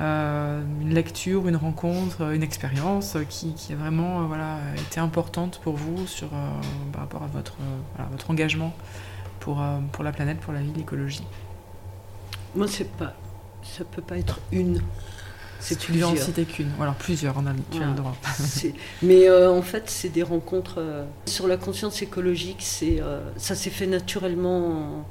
[0.00, 6.28] une lecture, une rencontre, une expérience qui, a vraiment, voilà, été importante pour vous sur,
[6.92, 7.56] par rapport à votre,
[8.10, 8.72] votre engagement
[9.38, 11.24] pour, pour la planète, pour la vie, l'écologie.
[12.54, 13.14] Moi, c'est pas,
[13.62, 14.80] ça peut pas être une.
[15.60, 16.16] C'est plusieurs.
[16.16, 18.16] citer qu'une, ou alors plusieurs, on a, tu as le droit.
[19.02, 22.60] Mais euh, en fait, c'est des rencontres euh, sur la conscience écologique.
[22.60, 25.04] C'est euh, ça s'est fait naturellement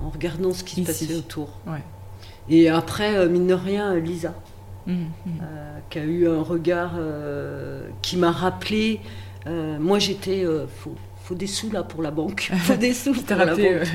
[0.00, 1.06] en, en regardant ce qui se Ici.
[1.06, 1.58] passait autour.
[1.66, 1.82] Ouais.
[2.50, 4.34] Et après, mine de rien, Lisa,
[4.86, 5.06] mhm.
[5.42, 6.92] euh, qui a eu un regard
[8.02, 9.00] qui m'a rappelé.
[9.46, 10.44] moi, j'étais.
[10.80, 10.94] faut,
[11.28, 12.50] faut des sous là pour la banque.
[12.66, 13.86] Faut des sous pour la banque.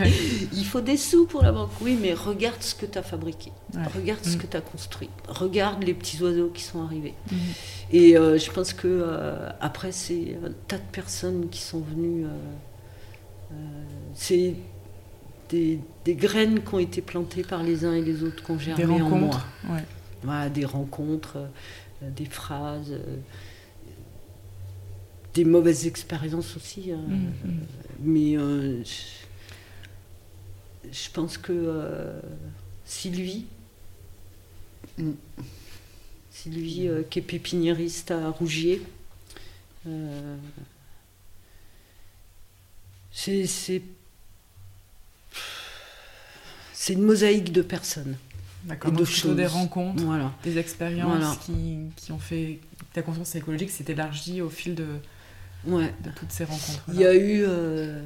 [0.54, 1.72] Il faut des sous pour la banque.
[1.82, 3.52] Oui, mais regarde ce que tu as fabriqué.
[3.74, 3.82] Ouais.
[3.96, 4.40] Regarde ce Mm.
[4.40, 5.10] que tu as construit.
[5.28, 7.16] Regarde les petits oiseaux qui sont arrivés.
[7.32, 7.38] Mhm.
[7.92, 12.26] Et euh, je pense que euh, après, c'est un tas de personnes qui sont venues.
[12.26, 12.30] euh,
[13.52, 13.56] euh,
[14.14, 14.54] c'est
[15.50, 18.56] des, des graines qui ont été plantées par les uns et les autres, qui ont
[18.56, 19.10] Des germé en moi.
[19.10, 19.48] rencontres.
[19.70, 19.84] Ouais.
[20.24, 23.18] Voilà, des rencontres, euh, des phrases, euh,
[25.34, 26.92] des mauvaises expériences aussi.
[26.92, 27.02] hein.
[27.08, 27.60] Mhm, mhm.
[28.02, 32.20] Mais euh, je, je pense que euh,
[32.86, 33.46] Sylvie,
[34.98, 35.12] Mm.
[36.30, 38.80] Sylvie euh, qui est pépiniériste à Rougier,
[39.88, 40.36] euh,
[43.12, 43.82] c'est
[46.90, 48.18] une mosaïque de personnes.
[48.66, 48.92] D'accord.
[48.92, 49.52] De plutôt des choses.
[49.54, 50.32] rencontres, Voilà.
[50.44, 51.36] des expériences Voilà.
[51.44, 52.60] qui, qui ont fait
[52.94, 54.88] ta conscience écologique s'est élargie au fil de,
[55.66, 55.94] Ouais.
[56.04, 56.84] de toutes ces rencontres.
[56.90, 57.44] Il y a eu.
[57.48, 58.02] euh,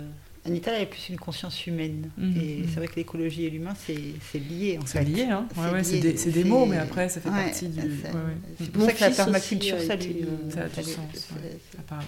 [0.45, 2.09] Anita elle avait plus une conscience humaine.
[2.17, 3.99] Mhm, Et c'est vrai que l'écologie et l'humain, c'est
[4.31, 7.19] c'est lié en C'est lié, hein ouais, C'est ouais, c'est des, mots, mais après, ça
[7.19, 7.81] fait Ouais, partie du.
[7.81, 8.21] ça- ouais, ouais.
[8.59, 10.15] C'est pour Mon ça que la fils permaculture, a ça lui.
[10.23, 11.99] euh, Ça a du sens, ça-.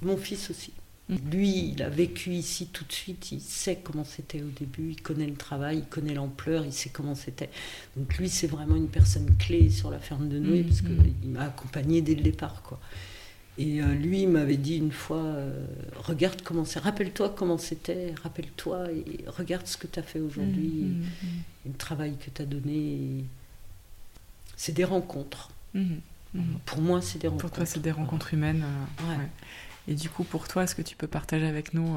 [0.00, 0.72] Mon fils aussi.
[1.08, 1.16] Mm.
[1.32, 5.02] Lui, il a vécu ici tout de suite, il sait comment c'était au début, il
[5.02, 7.50] connaît le travail, il connaît l'ampleur, il sait comment c'était.
[7.96, 10.96] Donc lui, c'est vraiment une personne clé sur la ferme de Noé, Mm, parce mm.
[11.22, 12.62] qu'il m'a accompagné dès le départ.
[12.62, 12.80] Quoi.
[13.58, 18.90] Et euh, lui, m'avait dit une fois, euh, regarde comment c'est, rappelle-toi comment c'était, rappelle-toi,
[18.92, 22.46] et regarde ce que tu as fait aujourd'hui, Mhm, mhm, le travail que tu as
[22.46, 23.24] donné.
[24.56, 25.50] C'est des rencontres.
[25.74, 26.00] mhm.
[26.64, 27.48] Pour moi, c'est des rencontres.
[27.48, 28.64] Pour toi, c'est des rencontres humaines.
[28.64, 29.16] euh, Ouais.
[29.18, 29.28] ouais.
[29.88, 31.94] Et du coup, pour toi, est-ce que tu peux partager avec nous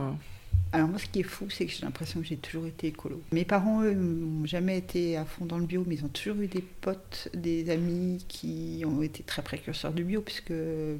[0.72, 3.22] Alors moi, ce qui est fou, c'est que j'ai l'impression que j'ai toujours été écolo.
[3.32, 6.36] Mes parents, eux, n'ont jamais été à fond dans le bio, mais ils ont toujours
[6.42, 10.52] eu des potes, des amis qui ont été très précurseurs du bio, puisque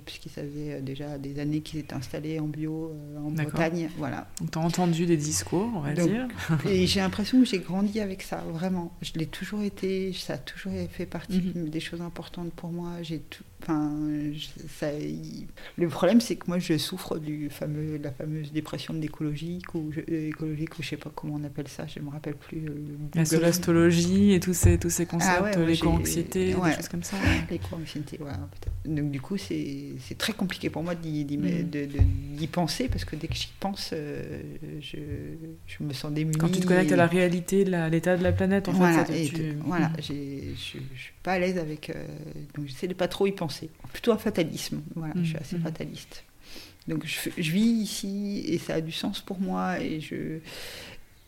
[0.06, 3.32] puisqu'ils savaient déjà des années qu'ils étaient installés en bio euh, en.
[3.32, 4.30] Bretagne, voilà.
[4.40, 6.28] Donc, tu as entendu des discours, on va Donc, dire.
[6.70, 8.94] Et j'ai l'impression que j'ai grandi avec ça, vraiment.
[9.02, 11.68] Je l'ai toujours été, ça a toujours fait partie Mhm.
[11.70, 13.02] des choses importantes pour moi.
[13.02, 13.92] J'ai tout, enfin,
[14.34, 15.48] je- ça, il-
[15.78, 19.74] le problème, c'est que moi, je souffre du fameux, de la fameuse dépression de l'écologique
[19.76, 21.86] ou je- euh, écologique ou je sais pas comment on appelle ça.
[21.88, 22.60] Je me rappelle plus.
[22.68, 22.76] euh,
[23.16, 26.70] La solastologie et tous ces, tous ces concepts, Ah ouais, l'éco-anxiété, ouais.
[26.70, 27.18] des choses comme ça.
[27.50, 28.72] L'éco-anxiété, peut-être.
[28.86, 33.28] Donc du coup, c'est c'est très compliqué pour moi d'y d'y- penser parce que dès
[33.28, 34.42] que j'y pense, euh,
[34.82, 34.98] je,
[35.66, 36.38] je me sens démunie.
[36.38, 39.16] Quand tu te connectes à la réalité, l'état de la planète, en fait, voilà, ça
[39.16, 39.36] et tue.
[39.36, 41.90] de- voilà, j'ai- je je suis pas à l'aise avec.
[41.90, 41.94] euh,
[42.56, 43.55] donc j'essaie de pas trop y penser.
[43.94, 44.82] Plutôt un fatalisme.
[44.96, 45.64] Voilà, je suis assez Mhm.
[45.64, 46.24] fataliste.
[46.88, 50.40] Donc je, je vis ici et ça a du sens pour moi et je.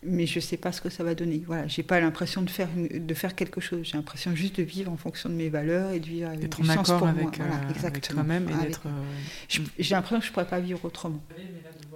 [0.04, 1.42] Mais je sais pas ce que ça va donner.
[1.44, 3.80] Voilà, j'ai pas l'impression de faire de faire quelque chose.
[3.82, 6.62] J'ai l'impression juste de vivre en fonction de mes valeurs et de vivre avec du
[6.62, 7.32] en sens accord pour avec, moi.
[7.36, 8.22] Voilà, euh, avec exactement.
[8.34, 8.82] et d'être.
[8.86, 11.20] euh, J'ai l'impression que je pourrais pas vivre autrement.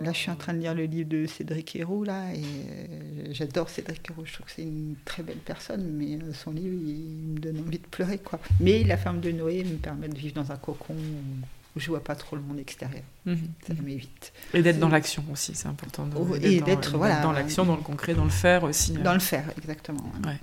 [0.00, 3.26] Là, je suis en train de lire le livre de Cédric Héroux, là, et euh,
[3.30, 4.24] j'adore Cédric Héroux.
[4.26, 7.78] Je trouve que c'est une très belle personne, mais son livre, il me donne envie
[7.78, 8.40] de pleurer, quoi.
[8.58, 10.96] Mais la ferme de Noé me permet de vivre dans un cocon
[11.76, 13.02] où je vois pas trop le monde extérieur.
[13.24, 13.48] Mhm.
[13.66, 14.32] Ça m'évite.
[14.54, 16.06] Et d'être dans l'action aussi, c'est important.
[16.06, 18.92] De, oh, et d'être voilà, dans l'action, dans le concret, dans le faire aussi.
[18.92, 20.12] Dans le faire, exactement.
[20.24, 20.38] Ouais.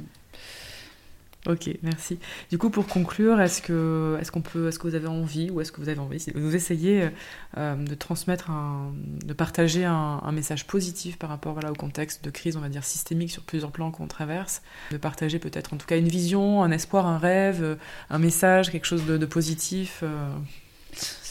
[1.48, 2.20] Ok, merci.
[2.52, 5.62] Du coup, pour conclure, est-ce que, est-ce qu'on peut, est-ce que vous avez envie, ou
[5.62, 7.10] est-ce que vous avez envie, vous essayez
[7.58, 8.94] euh, de transmettre, un,
[9.24, 12.84] de partager un, message positif par rapport voilà, au contexte de crise, on va dire
[12.84, 14.62] systémique sur plusieurs plans qu'on traverse,
[14.92, 17.78] de partager peut-être en tout cas une vision, un espoir, un rêve,
[18.10, 20.02] un message, quelque chose de, positif.
[20.04, 20.30] Euh.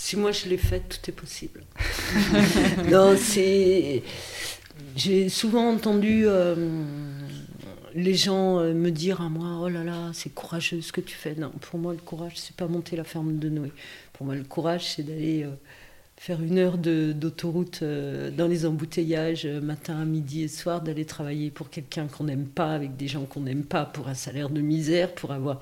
[0.08, 1.64] Si moi je l'ai fait, tout est possible.
[2.90, 4.02] non, c'est,
[4.96, 6.22] j'ai souvent entendu.
[6.24, 6.54] Euh,
[7.94, 11.14] les gens euh, me dire à moi oh là là c'est courageux ce que tu
[11.14, 13.72] fais non pour moi le courage c'est pas monter la ferme de Noé
[14.12, 15.50] pour moi le courage c'est d'aller euh,
[16.16, 22.06] faire une heure d'autoroute dans les embouteillages matin midi et soir d'aller travailler pour quelqu'un
[22.06, 25.32] qu'on n'aime pas avec des gens qu'on n'aime pas pour un salaire de misère pour
[25.32, 25.60] avoir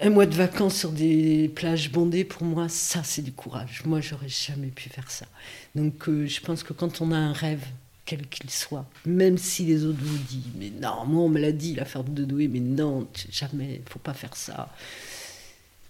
[0.00, 3.82] un mois de vacances sur des plages bondées, pour moi, ça, c'est du courage.
[3.84, 5.26] Moi, j'aurais jamais pu faire ça.
[5.74, 7.64] Donc, je pense que quand on a un rêve,
[8.08, 11.52] quel qu'il soit, même si les autres vous disent, mais non, moi on me l'a
[11.52, 14.74] dit, l'affaire de Douai, mais non, jamais, il faut pas faire ça.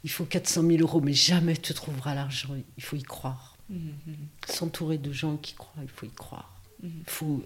[0.03, 3.57] Il faut 400 000 euros, mais jamais tu trouveras l'argent, il faut y croire.
[3.73, 4.53] Mm-hmm.
[4.53, 6.61] S'entourer de gens qui croient, il faut y croire.
[6.85, 6.89] Mm-hmm.
[7.07, 7.45] faut...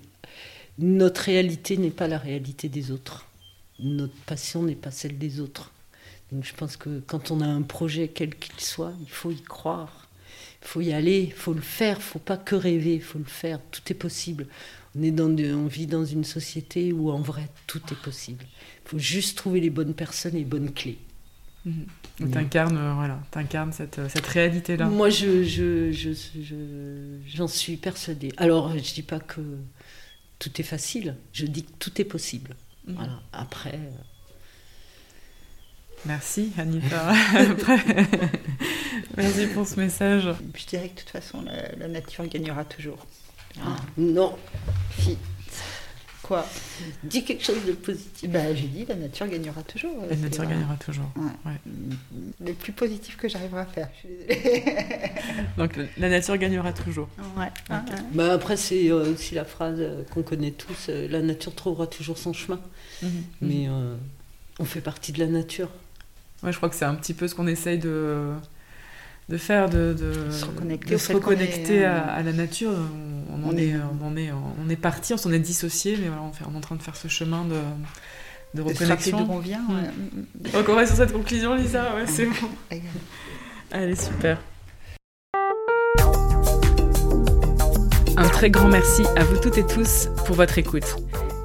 [0.78, 3.26] Notre réalité n'est pas la réalité des autres.
[3.78, 5.70] Notre passion n'est pas celle des autres.
[6.32, 9.40] Donc je pense que quand on a un projet, quel qu'il soit, il faut y
[9.42, 10.02] croire
[10.62, 13.18] il faut y aller, il faut le faire, il faut pas que rêver, il faut
[13.18, 14.46] le faire, tout est possible.
[14.96, 18.44] On, est dans on vit dans une société où en vrai tout est possible.
[18.84, 20.98] Il faut juste trouver les bonnes personnes et les bonnes clés.
[21.64, 22.30] Mmh.
[22.32, 24.86] T'incarnes euh, voilà, incarnes cette, euh, cette réalité-là.
[24.86, 28.32] Moi, je, je, je, j'en suis persuadée.
[28.36, 29.40] Alors, je dis pas que
[30.38, 32.56] tout est facile, je dis que tout est possible.
[32.86, 32.94] Mmh.
[32.94, 33.22] Voilà.
[33.32, 33.78] Après.
[36.04, 37.12] Euh, Merci Anita.
[39.16, 40.28] Merci pour ce message.
[40.54, 41.44] Je dirais que de toute façon,
[41.78, 43.06] la, nature gagnera toujours.
[43.60, 44.36] Ah, non.
[44.98, 45.18] Si.
[46.22, 46.46] Quoi
[47.02, 48.30] Dis quelque chose de positif.
[48.30, 50.06] Bah, j'ai dit la nature gagnera toujours.
[50.08, 51.10] La nature gagnera toujours.
[52.40, 53.88] Le plus positif que j'arriverai à faire.
[53.94, 54.64] Je suis désolée.
[55.58, 57.08] Donc la nature gagnera toujours.
[57.36, 57.48] Ouais.
[58.12, 61.86] Bah, après, c'est euh, aussi la phrase euh, qu'on connaît tous euh, la nature trouvera
[61.86, 62.60] toujours son chemin.
[63.02, 63.24] Mhm.
[63.40, 63.68] Mais
[64.58, 65.68] on fait partie de la nature.
[66.42, 68.32] Ouais, je crois que c'est un petit peu ce qu'on essaye de,
[69.28, 72.72] de faire, de, de se reconnecter, se reconnecter euh, à, la nature.
[73.30, 76.32] On, on, est, on, est, on est parti, on s'en est dissocié, mais voilà, on,
[76.32, 77.60] fait, on est en train de faire ce chemin de,
[78.54, 79.26] de reconnexion.
[79.30, 79.62] on vient.
[80.52, 81.94] Donc on va sur cette conclusion, Lisa.
[81.94, 82.48] Ouais, c'est bon.
[83.70, 84.38] Allez, super.
[88.16, 90.96] Un très grand merci à vous toutes et tous pour votre écoute.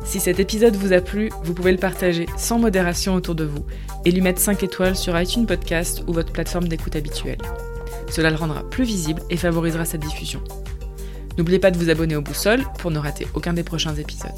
[0.08, 3.66] Si cet épisode vous a plu, vous pouvez le partager sans modération autour de vous
[4.06, 7.42] et lui mettre 5 étoiles sur iTunes Podcast ou votre plateforme d'écoute habituelle.
[8.10, 10.42] Cela le rendra plus visible et favorisera sa diffusion.
[11.38, 14.32] N'oubliez pas de vous abonner au Boussole pour ne rater aucun des prochains épisodes.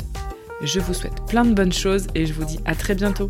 [0.63, 3.29] Je vous souhaite plein de bonnes choses et je vous dis à très bientôt.